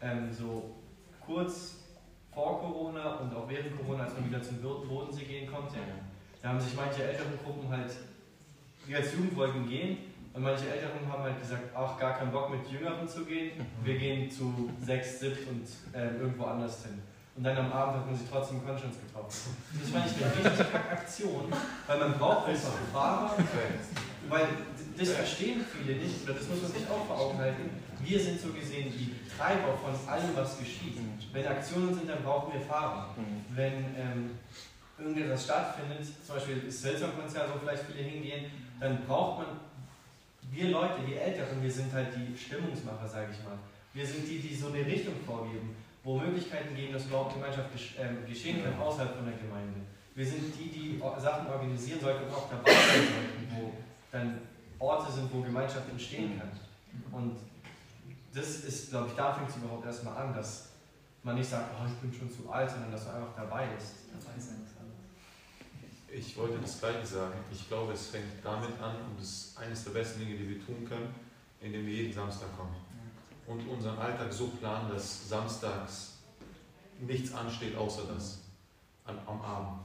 [0.00, 0.76] ähm, so
[1.24, 1.76] kurz
[2.32, 5.74] vor Corona und auch während Corona, als man wieder zum Bo- Bodensee gehen konnte.
[6.40, 7.92] Da haben sich manche älteren Gruppen halt,
[8.86, 9.98] wir als Jugend wollten gehen
[10.32, 13.52] und manche Älteren haben halt gesagt, ach, gar keinen Bock mit Jüngeren zu gehen.
[13.84, 17.02] Wir gehen zu sechs, siebt und ähm, irgendwo anders hin.
[17.36, 19.56] Und dann am Abend hat man sich trotzdem in Conscience getroffen.
[19.80, 21.52] Das fand ich eine richtig kacke Aktion,
[21.86, 23.34] weil man braucht einfach Fahrer,
[24.28, 24.48] weil
[24.98, 27.70] das verstehen viele nicht, oder das muss man sich auch vor Augen halten.
[28.02, 30.98] Wir sind so gesehen die Treiber von allem, was geschieht.
[31.32, 33.14] Wenn Aktionen sind, dann brauchen wir Fahrer.
[33.54, 34.38] Wenn ähm,
[34.98, 39.46] irgendetwas stattfindet, zum Beispiel das Hillsong-Konzert, wo vielleicht viele hingehen, dann braucht man,
[40.50, 43.58] wir Leute, die Älteren, wir sind halt die Stimmungsmacher, sage ich mal.
[43.92, 48.26] Wir sind die, die so eine Richtung vorgeben, wo Möglichkeiten geben, dass überhaupt Gemeinschaft ähm,
[48.26, 49.80] geschehen kann außerhalb von der Gemeinde.
[50.14, 53.72] Wir sind die, die Sachen organisieren sollten und auch dabei sein sollten, wo
[54.10, 54.40] dann
[54.78, 56.50] Orte sind, wo Gemeinschaft entstehen kann.
[57.12, 57.36] Und
[58.34, 60.70] das ist, glaube ich, da fängt es überhaupt erstmal an, dass
[61.22, 63.94] man nicht sagt, oh, ich bin schon zu alt, sondern dass man einfach dabei ist.
[64.10, 64.90] Dabei sein ist alles.
[66.12, 67.34] Ich wollte das Gleiche sagen.
[67.52, 70.66] Ich glaube, es fängt damit an und es ist eines der besten Dinge, die wir
[70.66, 71.14] tun können,
[71.60, 72.74] indem wir jeden Samstag kommen.
[73.46, 76.18] Und unseren Alltag so planen, dass samstags
[77.00, 78.42] nichts ansteht außer das
[79.04, 79.80] an, am Abend.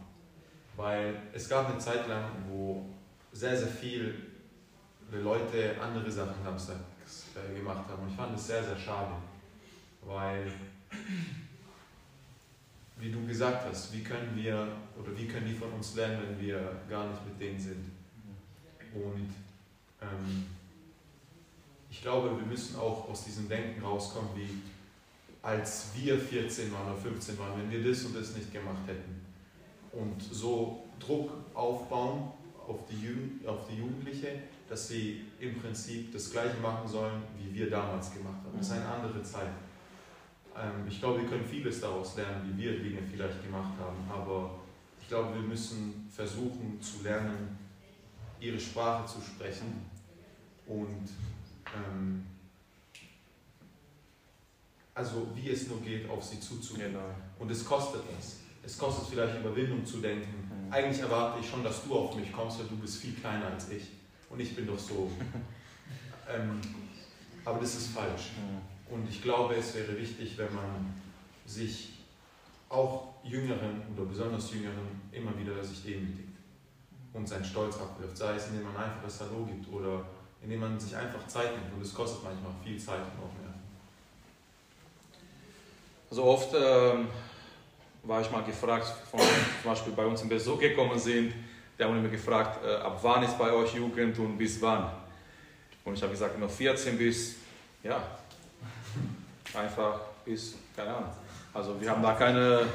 [0.75, 2.85] Weil es gab eine Zeit lang, wo
[3.31, 4.13] sehr, sehr viele
[5.11, 8.03] Leute andere Sachen samstags äh, gemacht haben.
[8.03, 9.13] Und ich fand es sehr, sehr schade.
[10.01, 10.51] Weil
[12.97, 16.45] wie du gesagt hast, wie können wir oder wie können die von uns lernen, wenn
[16.45, 17.91] wir gar nicht mit denen sind.
[18.93, 19.29] Und
[20.01, 20.45] ähm,
[21.95, 24.49] ich glaube, wir müssen auch aus diesem Denken rauskommen, wie
[25.41, 29.21] als wir 14 waren oder 15 waren, wenn wir das und das nicht gemacht hätten.
[29.93, 32.31] Und so Druck aufbauen
[32.67, 37.53] auf die, Jugend, auf die Jugendliche, dass sie im Prinzip das Gleiche machen sollen, wie
[37.53, 38.57] wir damals gemacht haben.
[38.57, 39.53] Das ist eine andere Zeit.
[40.57, 44.55] Ähm, ich glaube, wir können vieles daraus lernen, wie wir Dinge vielleicht gemacht haben, aber
[44.99, 47.57] ich glaube, wir müssen versuchen zu lernen,
[48.41, 49.85] ihre Sprache zu sprechen
[50.67, 51.07] und
[51.75, 52.25] ähm,
[54.93, 56.93] also wie es nur geht, auf sie zuzugehen.
[56.93, 57.05] Genau.
[57.39, 58.37] Und es kostet was.
[58.63, 60.73] Es kostet vielleicht Überwindung zu denken, Mhm.
[60.73, 63.69] eigentlich erwarte ich schon, dass du auf mich kommst, weil du bist viel kleiner als
[63.69, 63.83] ich.
[64.29, 65.11] Und ich bin doch so.
[66.29, 66.59] ähm,
[67.43, 68.31] aber das ist falsch.
[68.37, 68.93] Mhm.
[68.93, 70.93] Und ich glaube, es wäre wichtig, wenn man
[71.45, 71.93] sich
[72.69, 76.29] auch Jüngeren oder besonders Jüngeren immer wieder sich demütigt
[77.13, 78.17] und seinen Stolz abwirft.
[78.17, 80.05] Sei es, indem man einfach das Hallo gibt oder
[80.45, 81.73] indem man sich einfach Zeit nimmt.
[81.75, 83.61] Und es kostet manchmal viel Zeit und auch Nerven.
[86.09, 87.07] Also oft ähm,
[88.03, 91.33] war ich mal gefragt, von, zum Beispiel bei uns im Besuch gekommen sind,
[91.77, 94.91] die haben immer gefragt, äh, ab wann ist bei euch Jugend und bis wann?
[95.83, 97.35] Und ich habe gesagt, immer 14 bis,
[97.83, 98.01] ja,
[99.53, 101.11] einfach bis, keine Ahnung.
[101.53, 102.67] Also wir haben da keine,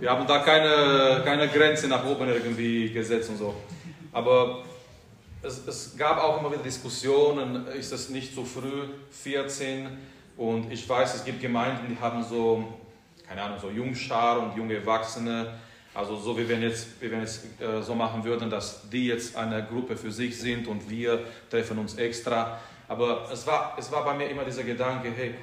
[0.00, 3.54] wir haben da keine, keine Grenze nach oben irgendwie gesetzt und so.
[4.12, 4.64] Aber
[5.42, 9.88] es, es gab auch immer wieder Diskussionen, ist es nicht zu früh, 14?
[10.36, 12.72] Und ich weiß, es gibt Gemeinden, die haben so,
[13.26, 15.58] keine Ahnung, so Jungschar und junge Erwachsene.
[15.94, 19.36] Also so wie wenn jetzt, wie wenn jetzt äh, so machen würden, dass die jetzt
[19.36, 22.58] eine Gruppe für sich sind und wir treffen uns extra.
[22.88, 25.34] Aber es war, es war bei mir immer dieser Gedanke, hey,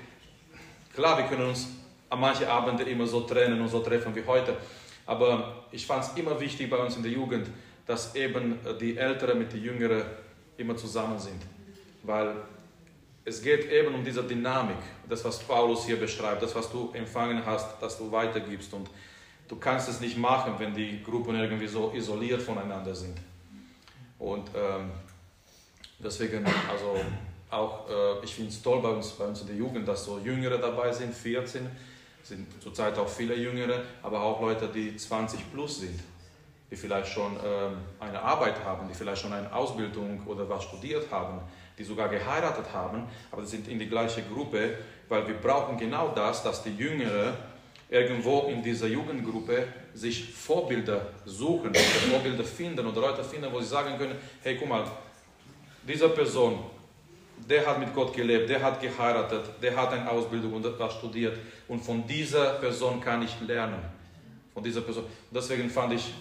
[0.95, 1.67] klar, wir können uns
[2.09, 4.57] an manche Abende immer so trennen und so treffen wie heute.
[5.05, 7.47] Aber ich fand es immer wichtig bei uns in der Jugend,
[7.89, 10.03] dass eben äh, die Älteren mit den Jüngeren
[10.57, 11.41] immer zusammen sind.
[12.03, 12.35] Weil
[13.25, 14.77] es geht eben um diese Dynamik,
[15.09, 18.71] das, was Paulus hier beschreibt, das, was du empfangen hast, das du weitergibst.
[18.75, 18.91] Und
[19.47, 23.17] du kannst es nicht machen, wenn die Gruppen irgendwie so isoliert voneinander sind.
[24.19, 24.91] Und ähm,
[25.97, 26.95] deswegen, also
[27.49, 30.19] auch, äh, ich finde es toll bei uns, bei uns in der Jugend, dass so
[30.19, 31.67] Jüngere dabei sind, 14,
[32.21, 35.99] sind zurzeit auch viele Jüngere, aber auch Leute, die 20 plus sind,
[36.71, 41.09] die vielleicht schon ähm, eine Arbeit haben, die vielleicht schon eine Ausbildung oder was studiert
[41.11, 41.39] haben,
[41.77, 44.77] die sogar geheiratet haben, aber die sind in die gleiche Gruppe,
[45.07, 47.33] weil wir brauchen genau das, dass die Jüngere
[47.89, 53.97] irgendwo in dieser Jugendgruppe sich Vorbilder suchen, Vorbilder finden oder Leute finden, wo sie sagen
[53.97, 54.83] können, hey, guck mal,
[55.87, 56.59] diese Person,
[57.49, 61.37] der hat mit Gott gelebt, der hat geheiratet, der hat eine Ausbildung und etwas studiert
[61.67, 63.79] und von dieser Person kann ich lernen.
[64.53, 65.05] Von dieser Person.
[65.31, 66.13] Deswegen fand ich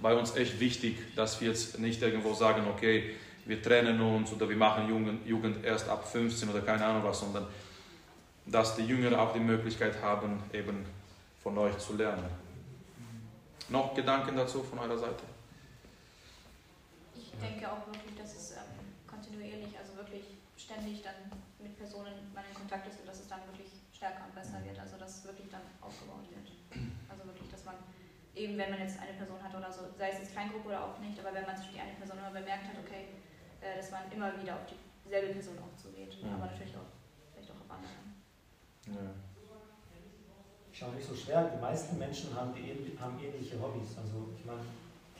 [0.00, 3.14] bei uns echt wichtig, dass wir jetzt nicht irgendwo sagen, okay,
[3.44, 4.88] wir trennen uns oder wir machen
[5.26, 7.46] Jugend, erst ab 15 oder keine Ahnung was, sondern
[8.46, 10.84] dass die Jüngeren auch die Möglichkeit haben, eben
[11.42, 12.24] von euch zu lernen.
[13.68, 15.24] Noch Gedanken dazu von eurer Seite?
[17.14, 20.24] Ich denke auch wirklich, dass es ähm, kontinuierlich, also wirklich
[20.56, 21.30] ständig dann
[21.62, 24.78] mit Personen man in Kontakt ist und dass es dann wirklich stärker und besser wird,
[24.78, 26.50] also dass es wirklich dann aufgebaut wird.
[27.08, 27.76] Also wirklich, dass man
[28.34, 30.98] eben, wenn man jetzt eine Person hat oder so, sei es jetzt Kleingruppe oder auch
[30.98, 33.10] nicht, aber wenn man sich die eine Person immer bemerkt hat, okay,
[33.60, 34.64] äh, dass man immer wieder auf
[35.04, 36.34] dieselbe Person auch zugeht, Mhm.
[36.34, 36.88] aber natürlich auch
[37.34, 37.98] vielleicht auch auf andere.
[38.86, 39.10] Ja.
[40.72, 41.50] Ist auch nicht so schwer.
[41.54, 43.98] Die meisten Menschen haben, die, haben ähnliche Hobbys.
[43.98, 44.62] Also ich meine,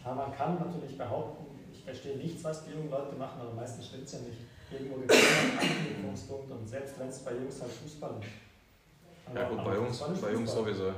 [0.01, 3.87] klar, man kann natürlich behaupten, ich verstehe nichts, was die jungen Leute machen, aber meistens
[3.89, 4.39] stimmt es ja nicht.
[4.71, 9.35] Irgendwo gibt es einen Anknüpfungspunkt und selbst wenn es bei Jungs halt Fußball ist.
[9.35, 10.47] Ja gut, bei ist bei Fußball.
[10.47, 10.93] sowieso.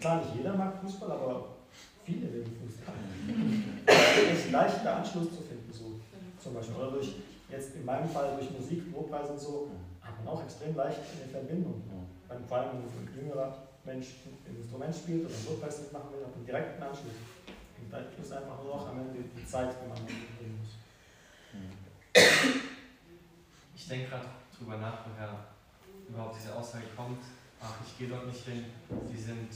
[0.00, 1.48] Klar, nicht jeder mag Fußball, aber
[2.04, 2.94] viele mögen Fußball.
[4.32, 6.00] Es ist leicht, da Anschluss zu finden, so
[6.42, 6.76] zum Beispiel.
[6.76, 7.16] Oder durch,
[7.50, 9.70] jetzt in meinem Fall durch Musik, Lobpreis und so,
[10.00, 11.82] hat man auch extrem leicht eine Verbindung.
[12.28, 14.06] Wenn vor allem ein jüngerer Mensch
[14.46, 17.18] ein Instrument spielt oder ein Lobpreis machen will, hat man direkt einen Anschluss.
[17.80, 20.72] Und da ist einfach nur noch am Ende die Zeit, die man verbringen muss.
[23.74, 25.46] Ich denke gerade drüber nach, woher
[26.08, 27.22] überhaupt diese Aussage kommt.
[27.62, 28.64] Ach, ich gehe dort nicht hin,
[29.12, 29.50] die sind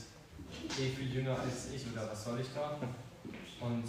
[0.78, 2.82] eh viel jünger als ich oder was soll ich dort?
[3.60, 3.84] Und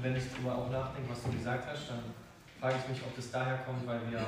[0.00, 2.02] wenn ich drüber auch nachdenke, was du gesagt hast, dann
[2.60, 4.24] frage ich mich, ob das daher kommt, weil wir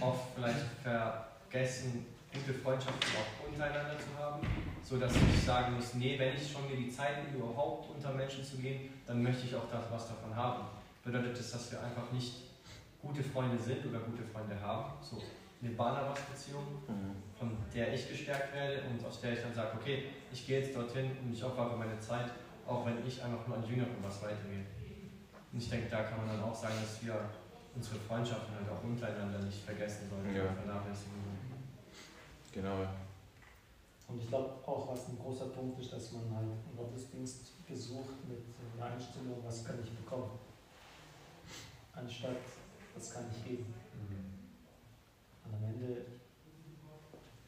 [0.00, 4.40] oft vielleicht vergessen, gute Freundschaften auch untereinander zu haben,
[4.82, 8.12] so dass ich sagen muss, nee, wenn ich schon mir die Zeit nehme, überhaupt unter
[8.12, 10.64] Menschen zu gehen, dann möchte ich auch das, was davon haben.
[11.04, 12.32] Bedeutet das, dass wir einfach nicht
[13.00, 15.22] gute Freunde sind oder gute Freunde haben, so
[15.62, 16.82] eine Barnabas-Beziehung,
[17.38, 20.74] von der ich gestärkt werde und aus der ich dann sage, okay, ich gehe jetzt
[20.74, 22.30] dorthin und ich opfere meine Zeit,
[22.66, 24.64] auch wenn ich einfach nur an Jüngeren was weitergehe.
[25.52, 27.28] Und ich denke, da kann man dann auch sagen, dass wir
[27.74, 30.42] unsere Freundschaften halt auch untereinander nicht vergessen sollten Ja.
[30.42, 31.22] oder vernachlässigen.
[32.52, 32.86] Genau.
[34.08, 38.28] Und ich glaube auch, was ein großer Punkt ist, dass man halt einen Gottesdienst besucht
[38.28, 38.40] mit
[38.76, 40.38] einer Einstellung, was kann ich bekommen,
[41.94, 42.36] anstatt
[42.94, 43.74] was kann ich geben.
[45.52, 46.16] Und am Ende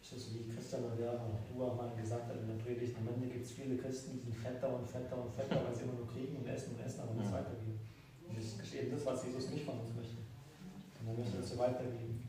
[0.04, 2.92] ist es wie Christian oder ja, auch du auch mal gesagt hast in der Predigt,
[3.00, 5.88] am Ende gibt es viele Christen, die sind fetter und fetter und fetter, weil sie
[5.88, 7.40] immer nur kriegen und essen und essen, aber nichts Ja.
[7.40, 7.80] weitergeben.
[8.28, 10.20] Und das ist eben das, was Jesus nicht von uns möchte.
[11.00, 12.20] Und er möchte, dass wir weitergeben.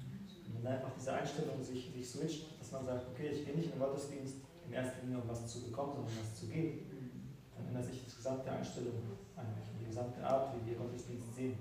[0.47, 3.67] Und wenn einfach diese Einstellung sich, sich switcht, dass man sagt, okay, ich gehe nicht
[3.67, 4.35] in den Gottesdienst
[4.67, 6.87] in erster Linie, um was zu bekommen, sondern um was zu geben,
[7.55, 8.95] dann ändert sich die gesamte Einstellung
[9.35, 11.59] eigentlich und die gesamte Art, wie wir Gottesdienst sehen.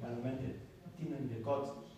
[0.00, 0.56] Weil am Ende
[0.96, 1.89] dienen wir Gott,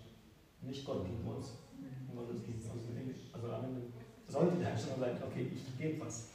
[0.63, 2.71] nicht Gott dient uns im Gottesdienst.
[2.71, 2.89] Also,
[3.33, 3.83] also am Ende
[4.29, 6.31] sollte die Einstellung sein, okay, ich gebe was.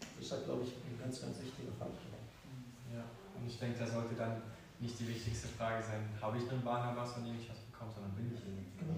[0.00, 2.16] Das ist halt, glaube ich, ein ganz, ganz wichtiger Faktor.
[2.92, 3.04] Ja,
[3.38, 4.40] und ich denke, da sollte dann
[4.80, 8.12] nicht die wichtigste Frage sein, habe ich einen Barnabas, von dem ich was bekomme, sondern
[8.14, 8.66] bin ich ihn.
[8.78, 8.96] Genau.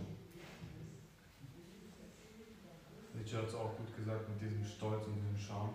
[3.14, 5.70] Nietzsche hat es auch gut gesagt mit diesem Stolz und diesem Scham.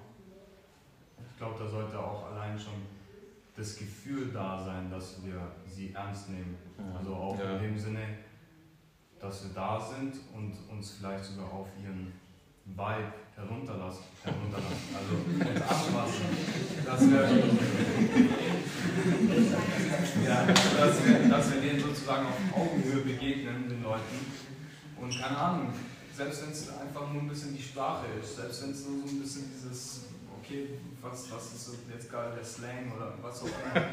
[1.30, 2.74] Ich glaube, da sollte auch allein schon
[3.56, 6.58] das Gefühl da sein, dass wir sie ernst nehmen.
[6.98, 7.56] Also auch Ja.
[7.58, 8.00] in dem Sinne,
[9.24, 12.12] dass wir da sind und uns vielleicht sogar auf ihren
[12.66, 14.04] Vibe herunterlassen.
[14.22, 14.90] herunterlassen.
[14.94, 16.26] Also uns anpassen.
[16.86, 17.22] Dass wir,
[20.28, 24.20] ja, dass, wir, dass wir denen sozusagen auf Augenhöhe begegnen, den Leuten.
[25.00, 25.74] Und keine Ahnung,
[26.14, 29.16] selbst wenn es einfach nur ein bisschen die Sprache ist, selbst wenn es nur so
[29.16, 30.02] ein bisschen dieses,
[30.38, 33.86] okay, was, was ist jetzt gerade der Slang oder was auch immer.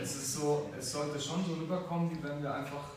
[0.00, 2.90] es ist so, es sollte schon so rüberkommen, wie wenn wir einfach,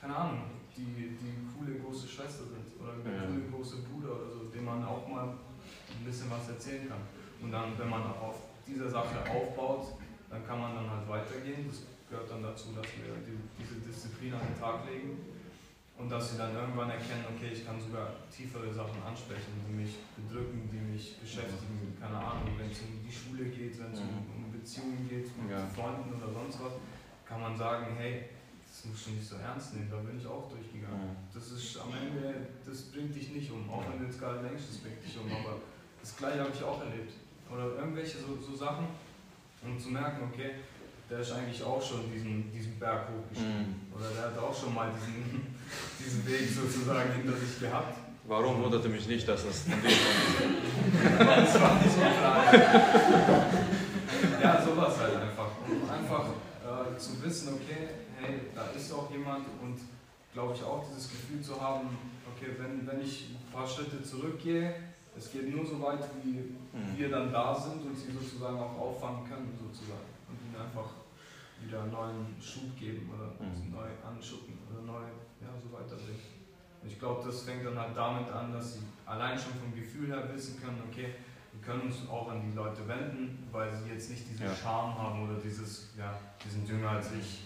[0.00, 0.42] keine Ahnung,
[0.84, 3.26] die, die coole große Schwester sind oder der Ja.
[3.28, 7.02] coole große Bruder oder so, dem man auch mal ein bisschen was erzählen kann.
[7.42, 9.96] Und dann, wenn man auf dieser Sache aufbaut,
[10.28, 11.66] dann kann man dann halt weitergehen.
[11.68, 15.18] Das gehört dann dazu, dass wir die, diese Disziplin an den Tag legen
[15.98, 19.98] und dass sie dann irgendwann erkennen, okay, ich kann sogar tiefere Sachen ansprechen, die mich
[20.16, 24.24] bedrücken, die mich beschäftigen, keine Ahnung, wenn es um die Schule geht, wenn es um,
[24.32, 25.66] um Beziehungen geht, mit Ja.
[25.68, 26.72] Freunden oder sonst was,
[27.28, 28.24] kann man sagen, hey,
[28.80, 31.12] das musst du nicht so ernst nehmen, da bin ich auch durchgegangen.
[31.34, 34.64] Das ist am Ende, das bringt dich nicht um, auch wenn du jetzt gerade denkst,
[34.72, 35.60] das bringt dich um, aber
[36.00, 37.12] das gleiche habe ich auch erlebt.
[37.52, 38.88] Oder irgendwelche so, so Sachen,
[39.60, 40.64] um zu merken, okay,
[41.10, 43.84] der ist eigentlich auch schon diesen, diesen Berg hochgestiegen.
[43.92, 45.44] Oder der hat auch schon mal diesen,
[46.00, 47.98] diesen Weg sozusagen hinter sich gehabt.
[48.24, 51.20] Warum wunderte mich nicht, dass das von dir kommt?
[51.20, 52.54] Das war nicht so klar.
[54.40, 55.50] Ja, sowas halt einfach.
[55.68, 56.24] Um einfach
[56.64, 57.88] äh, zu wissen, okay,
[58.20, 59.78] hey, da ist auch jemand und
[60.32, 61.88] glaube ich auch dieses Gefühl zu haben,
[62.34, 64.74] okay, wenn, wenn ich ein paar Schritte zurückgehe,
[65.16, 66.96] es geht nur so weit, wie Mhm.
[66.96, 70.06] wir dann da sind und sie sozusagen auch auffangen können, sozusagen.
[70.28, 70.88] Und ihnen einfach
[71.60, 73.54] wieder einen neuen Schub geben oder Mhm.
[73.56, 75.02] sie neu anschucken oder neu,
[75.42, 76.22] ja, so weiterbringen.
[76.80, 80.06] Und ich glaube, das fängt dann halt damit an, dass sie allein schon vom Gefühl
[80.08, 81.14] her wissen können, okay,
[81.52, 84.54] wir können uns auch an die Leute wenden, weil sie jetzt nicht diesen Ja.
[84.54, 87.42] Charme haben oder dieses, ja, die sind jünger als ich,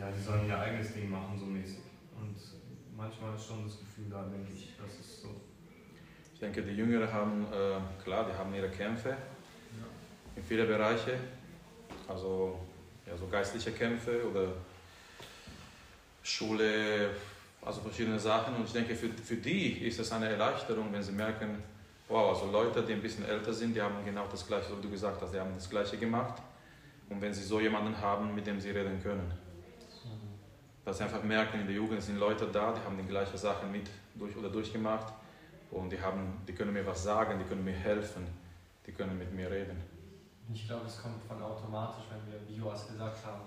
[0.00, 1.80] ja, die sollen ihr eigenes Ding machen, so mäßig.
[2.18, 2.36] Und
[2.96, 5.28] manchmal ist schon das Gefühl da, denke ich, das ist so.
[6.32, 9.14] Ich denke, die Jüngeren haben, äh, klar, die haben ihre Kämpfe
[10.34, 11.12] in vielen Bereichen.
[12.08, 12.58] Also
[13.06, 14.48] ja, so geistliche Kämpfe oder
[16.22, 17.10] Schule,
[17.60, 18.54] also verschiedene Sachen.
[18.54, 21.62] Und ich denke, für, für die ist es eine Erleichterung, wenn sie merken,
[22.08, 24.82] wow, also Leute, die ein bisschen älter sind, die haben genau das Gleiche, so wie
[24.82, 26.40] du gesagt hast, die haben das Gleiche gemacht.
[27.10, 29.30] Und wenn sie so jemanden haben, mit dem sie reden können.
[30.84, 33.70] Dass sie einfach merken, in der Jugend sind Leute da, die haben die gleichen Sachen
[33.70, 35.12] mit durch oder durchgemacht.
[35.70, 38.26] Und die, haben, die können mir was sagen, die können mir helfen,
[38.86, 39.80] die können mit mir reden.
[40.52, 43.42] Ich glaube, es kommt von automatisch, wenn wir, wie Joas gesagt haben,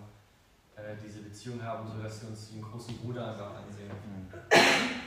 [0.75, 3.91] äh, diese Beziehung haben, sodass wir uns wie einen großen Bruder einfach ansehen.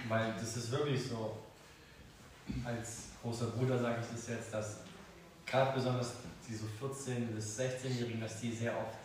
[0.09, 1.39] Weil das ist wirklich so,
[2.64, 4.81] als großer Bruder sage ich das jetzt, dass
[5.47, 6.16] gerade besonders
[6.49, 8.99] die so 14- bis 16-Jährigen, dass die sehr oft,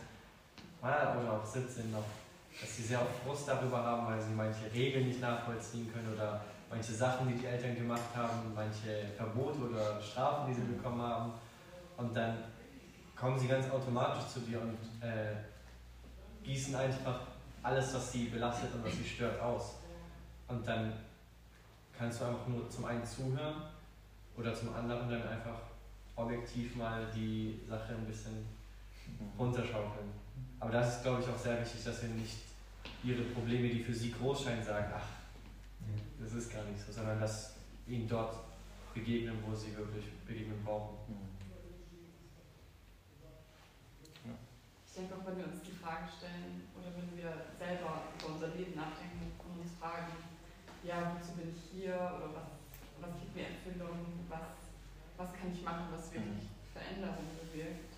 [0.82, 2.04] ah, oder auch 17 noch,
[2.60, 6.40] dass sie sehr oft Frust darüber haben, weil sie manche Regeln nicht nachvollziehen können oder
[6.68, 11.32] manche Sachen, die die Eltern gemacht haben, manche Verbote oder Strafen, die sie bekommen haben.
[11.96, 12.38] Und dann
[13.16, 15.34] kommen sie ganz automatisch zu dir und äh,
[16.42, 17.20] gießen einfach
[17.62, 19.76] alles, was sie belastet und was sie stört, aus.
[20.48, 20.92] Und dann
[21.96, 23.62] kannst du einfach nur zum einen zuhören
[24.36, 25.60] oder zum anderen dann einfach
[26.16, 28.46] objektiv mal die Sache ein bisschen
[29.38, 30.21] runterschaukeln.
[30.62, 32.36] Aber das ist, glaube ich, auch sehr wichtig, dass wir nicht
[33.02, 35.08] ihre Probleme, die für sie groß scheinen, sagen, ach,
[36.20, 37.54] das ist gar nicht so, sondern dass
[37.84, 38.36] wir ihnen dort
[38.94, 40.98] begegnen, wo sie wirklich Begegnung brauchen.
[44.86, 48.54] Ich denke auch, wenn wir uns die Frage stellen oder wenn wir selber über unser
[48.54, 50.14] Leben nachdenken und uns fragen,
[50.84, 52.48] ja, wozu bin ich hier oder was,
[53.02, 53.98] was gibt mir Erfüllung,
[54.28, 54.70] was,
[55.16, 56.44] was kann ich machen, was wirklich
[56.76, 57.88] Veränderung bewirkt,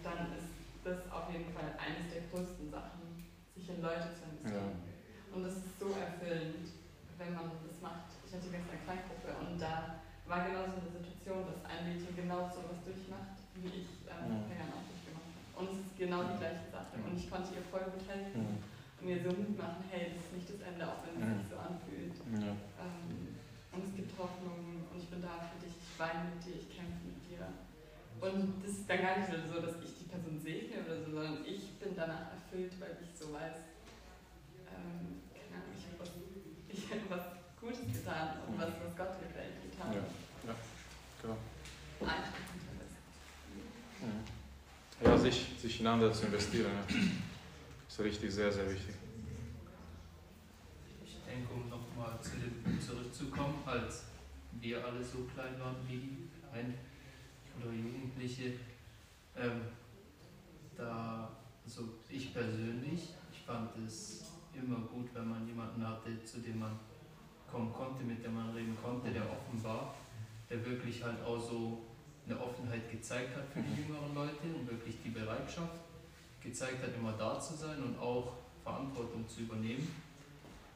[0.00, 0.54] dann ist
[0.86, 3.22] das auf jeden Fall eines der größten Sachen,
[3.54, 4.78] sich in Leute zu investieren.
[5.34, 6.70] Und es ist so erfüllend,
[7.18, 8.14] wenn man das macht.
[8.26, 9.98] Ich hatte gestern eine Kleingruppe und da
[10.30, 14.42] war genau so eine Situation, dass ein Mädchen genau so was durchmacht, wie ich ähm,
[14.42, 14.46] Mhm.
[14.50, 15.50] Fingern auch durchgemacht habe.
[15.62, 16.98] Und es ist genau die gleiche Sache.
[16.98, 18.42] Und ich konnte ihr voll gut helfen.
[18.42, 18.58] Mhm.
[18.98, 21.38] Und mir so Mut machen, hey, das ist nicht das Ende, auch wenn es Mhm.
[21.46, 22.16] sich so anfühlt.
[22.42, 22.54] Ja.
[22.82, 23.38] Ähm,
[23.70, 26.68] und es gibt Hoffnung und ich bin da für dich, ich weine mit dir, ich
[26.74, 27.46] kämpfe mit dir.
[28.22, 31.44] Und das ist dann gar nicht so, dass ich die Person segne oder so, sondern
[31.44, 33.66] ich bin danach erfüllt, weil ich so weiß,
[34.70, 36.10] ähm, keine Ahnung, ich habe was,
[36.70, 37.26] ich hab was
[37.58, 39.92] Gutes getan und was, was Gott gefällt getan.
[39.92, 40.06] Ja,
[40.46, 40.54] ja,
[41.20, 41.36] genau.
[41.98, 42.98] Einfach Interesse.
[44.02, 45.04] Mhm.
[45.04, 46.94] Ja, sich, sich ineinander zu investieren, ja.
[47.88, 48.94] ist richtig sehr, sehr wichtig.
[51.04, 54.04] Ich denke, um nochmal zu dem zurückzukommen, als
[54.60, 56.78] wir alle so klein waren wie ein
[57.64, 58.54] oder Jugendliche,
[59.36, 59.62] ähm,
[60.76, 61.30] da,
[61.64, 66.78] also ich persönlich, ich fand es immer gut, wenn man jemanden hatte, zu dem man
[67.50, 69.94] kommen konnte, mit dem man reden konnte, der offen war,
[70.48, 71.82] der wirklich halt auch so
[72.26, 75.80] eine Offenheit gezeigt hat für die jüngeren Leute und wirklich die Bereitschaft
[76.40, 79.88] gezeigt hat, immer da zu sein und auch Verantwortung zu übernehmen.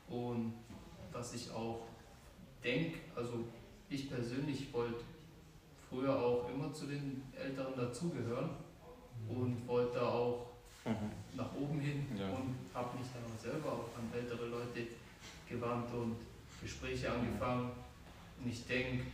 [0.09, 0.55] Und
[1.13, 1.87] was ich auch
[2.63, 3.45] denke, also
[3.89, 5.05] ich persönlich wollte
[5.89, 8.51] früher auch immer zu den Älteren dazugehören
[9.29, 10.47] und wollte da auch
[10.85, 11.11] Mhm.
[11.37, 12.29] nach oben hin Ja.
[12.29, 14.87] und habe mich dann auch selber auch an ältere Leute
[15.49, 16.17] gewandt und
[16.63, 17.71] Gespräche angefangen.
[18.41, 19.05] Und ich denke,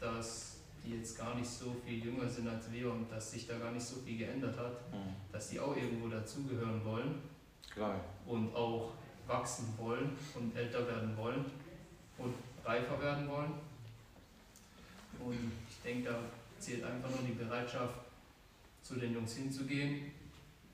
[0.00, 3.56] dass die jetzt gar nicht so viel jünger sind als wir und dass sich da
[3.56, 5.14] gar nicht so viel geändert hat, Mhm.
[5.30, 7.14] dass die auch irgendwo dazugehören wollen
[7.72, 8.00] Klar.
[8.26, 8.90] und auch
[9.28, 11.44] wachsen wollen und älter werden wollen
[12.18, 13.52] und reifer werden wollen.
[15.24, 16.18] Und ich denke, da
[16.58, 17.94] zählt einfach nur die Bereitschaft,
[18.82, 20.10] zu den Jungs hinzugehen,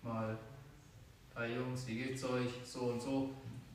[0.03, 0.38] mal,
[1.34, 3.30] hi Jungs, wie geht's euch, so und so.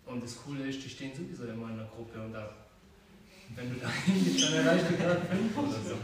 [0.05, 2.49] Und das Coole ist, die stehen sowieso immer in der Gruppe und da,
[3.55, 5.95] wenn du da hingehst, dann erreichst du gerade fünf oder so.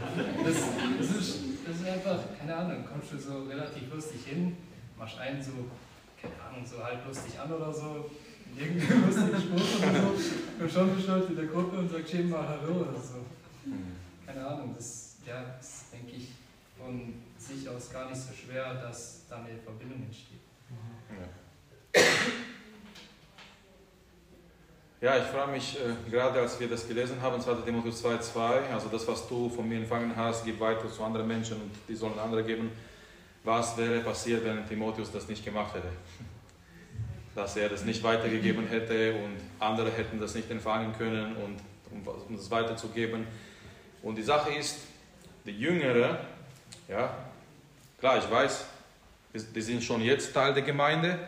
[0.44, 0.56] Das,
[0.98, 4.56] das, ist, das ist einfach, keine Ahnung, kommst du so relativ lustig hin,
[4.96, 5.52] machst einen so,
[6.20, 8.10] keine Ahnung, so halb lustig an oder so,
[8.56, 12.14] irgendeinen lustigen Spruch oder so, und schon bist du halt in der Gruppe und sagst
[12.14, 13.26] eben mal Hallo oder so.
[14.32, 16.28] Keine Ahnung, das, ja, das denke ich
[16.78, 20.38] von sich aus gar nicht so schwer, dass da eine Verbindung entsteht.
[21.10, 22.00] Ja.
[25.00, 27.62] Ja, ich frage mich, äh, gerade als wir das gelesen haben, 2.
[27.64, 31.56] Timotheus 2,2, also das, was du von mir empfangen hast, gib weiter zu anderen Menschen
[31.56, 32.70] und die sollen andere geben.
[33.42, 35.88] Was wäre passiert, wenn Timotheus das nicht gemacht hätte?
[37.34, 41.56] Dass er das nicht weitergegeben hätte und andere hätten das nicht empfangen können und
[41.90, 43.26] um, um das weiterzugeben.
[44.02, 44.78] Und die Sache ist,
[45.44, 46.18] die Jüngere,
[46.88, 47.14] ja,
[47.98, 48.64] klar, ich weiß,
[49.54, 51.18] die sind schon jetzt Teil der Gemeinde,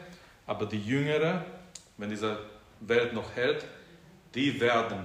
[0.47, 1.45] aber die Jüngere,
[1.97, 2.39] wenn diese
[2.81, 3.65] Welt noch hält,
[4.35, 5.05] die werden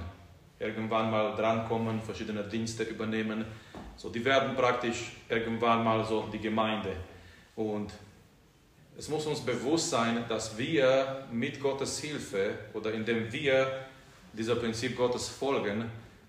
[0.59, 3.45] irgendwann mal drankommen, verschiedene Dienste übernehmen.
[3.95, 6.95] So, die werden praktisch irgendwann mal so die Gemeinde.
[7.55, 7.93] Und
[8.97, 13.85] es muss uns bewusst sein, dass wir mit Gottes Hilfe oder indem wir
[14.33, 15.85] dieser Prinzip Gottes folgen,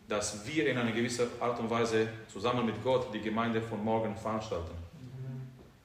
[0.08, 4.16] dass wir in einer gewissen Art und Weise zusammen mit Gott die Gemeinde von morgen
[4.16, 4.72] veranstalten.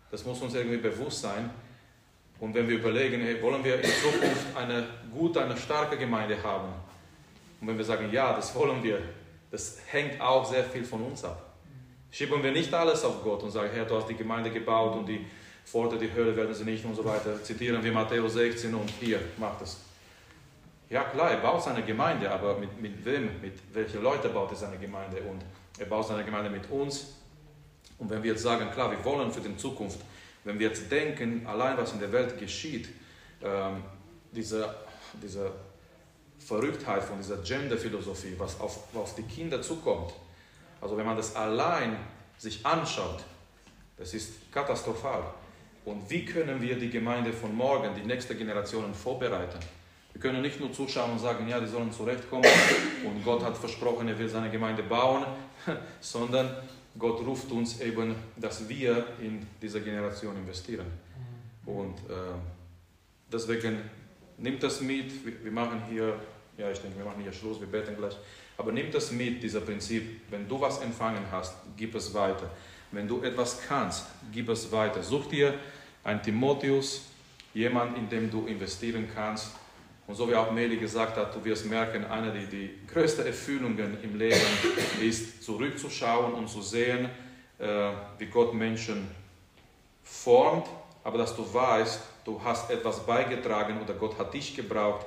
[0.10, 1.50] Das muss uns irgendwie bewusst sein.
[2.40, 6.70] Und wenn wir überlegen, hey, wollen wir in Zukunft eine gute, eine starke Gemeinde haben?
[7.60, 9.02] Und wenn wir sagen, ja, das wollen wir,
[9.52, 11.54] das hängt auch sehr viel von uns ab.
[12.12, 15.08] Schieben wir nicht alles auf Gott und sagen, Herr, du hast die Gemeinde gebaut und
[15.08, 15.26] die
[15.66, 17.42] Pforte, die Hölle werden sie nicht und so weiter.
[17.44, 19.78] Zitieren wir Matthäus 16 und hier, macht es.
[20.94, 24.56] Ja klar, er baut seine Gemeinde, aber mit, mit wem, mit welchen Leuten baut er
[24.56, 25.24] seine Gemeinde?
[25.24, 25.44] Und
[25.80, 27.16] er baut seine Gemeinde mit uns.
[27.98, 29.98] Und wenn wir jetzt sagen, klar, wir wollen für die Zukunft,
[30.44, 32.90] wenn wir jetzt denken, allein was in der Welt geschieht,
[33.42, 33.84] ähm,
[34.32, 34.72] diese,
[35.20, 35.52] diese
[36.38, 40.14] Verrücktheit von dieser Gender-Philosophie, was auf, auf die Kinder zukommt,
[40.80, 41.98] also wenn man das allein
[42.38, 43.24] sich anschaut,
[43.98, 45.24] das ist katastrophal.
[45.86, 49.58] Und wie können wir die Gemeinde von morgen, die nächste Generation vorbereiten?
[50.14, 52.46] Wir können nicht nur zuschauen und sagen, ja, die sollen zurechtkommen
[53.06, 55.26] und Gott hat versprochen, er will seine Gemeinde bauen,
[56.00, 56.50] sondern
[56.98, 60.86] Gott ruft uns eben, dass wir in diese Generation investieren.
[61.66, 62.36] Und äh,
[63.32, 63.78] deswegen
[64.38, 66.20] nimmt das mit, wir, wir machen hier,
[66.58, 68.16] ja, ich denke, wir machen hier Schluss, wir beten gleich,
[68.58, 72.50] aber nimmt das mit, dieser Prinzip, wenn du was empfangen hast, gib es weiter.
[72.92, 75.02] Wenn du etwas kannst, gib es weiter.
[75.02, 75.56] Such dir
[76.04, 77.06] einen Timotheus,
[77.56, 79.56] jemand, in dem du investieren kannst.
[80.06, 83.98] Und so wie auch Meli gesagt hat, du wirst merken, eine der die größten Erfüllungen
[84.04, 84.42] im Leben
[85.02, 87.10] ist, zurückzuschauen und zu sehen,
[87.60, 89.08] äh, wie Gott Menschen
[90.04, 90.68] formt,
[91.04, 95.06] aber dass du weißt, du hast etwas beigetragen oder Gott hat dich gebraucht,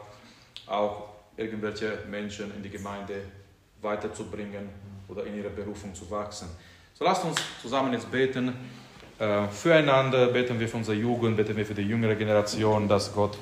[0.67, 3.21] auch irgendwelche Menschen in die Gemeinde
[3.83, 4.69] weiterzubringen
[5.09, 6.49] oder in ihre Berufung zu wachsen.
[6.95, 8.55] So lasst uns zusammen jetzt beten.
[9.19, 13.37] Äh, füreinander beten wir für unsere Jugend, beten wir für die jüngere Generation, dass Gott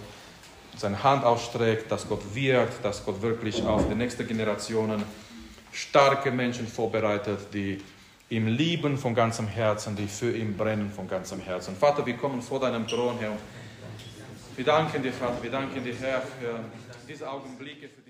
[0.76, 5.02] seine Hand ausstreckt, dass Gott wirkt, dass Gott wirklich auf die nächsten Generationen
[5.72, 7.80] starke Menschen vorbereitet, die
[8.30, 11.76] ihm lieben von ganzem Herzen, die für ihn brennen von ganzem Herzen.
[11.76, 13.36] Vater, wir kommen vor deinem Thron, Herr.
[14.56, 16.60] Wir danken dir, Vater, wir danken dir, Herr, für
[17.08, 18.03] diese Augenblicke, für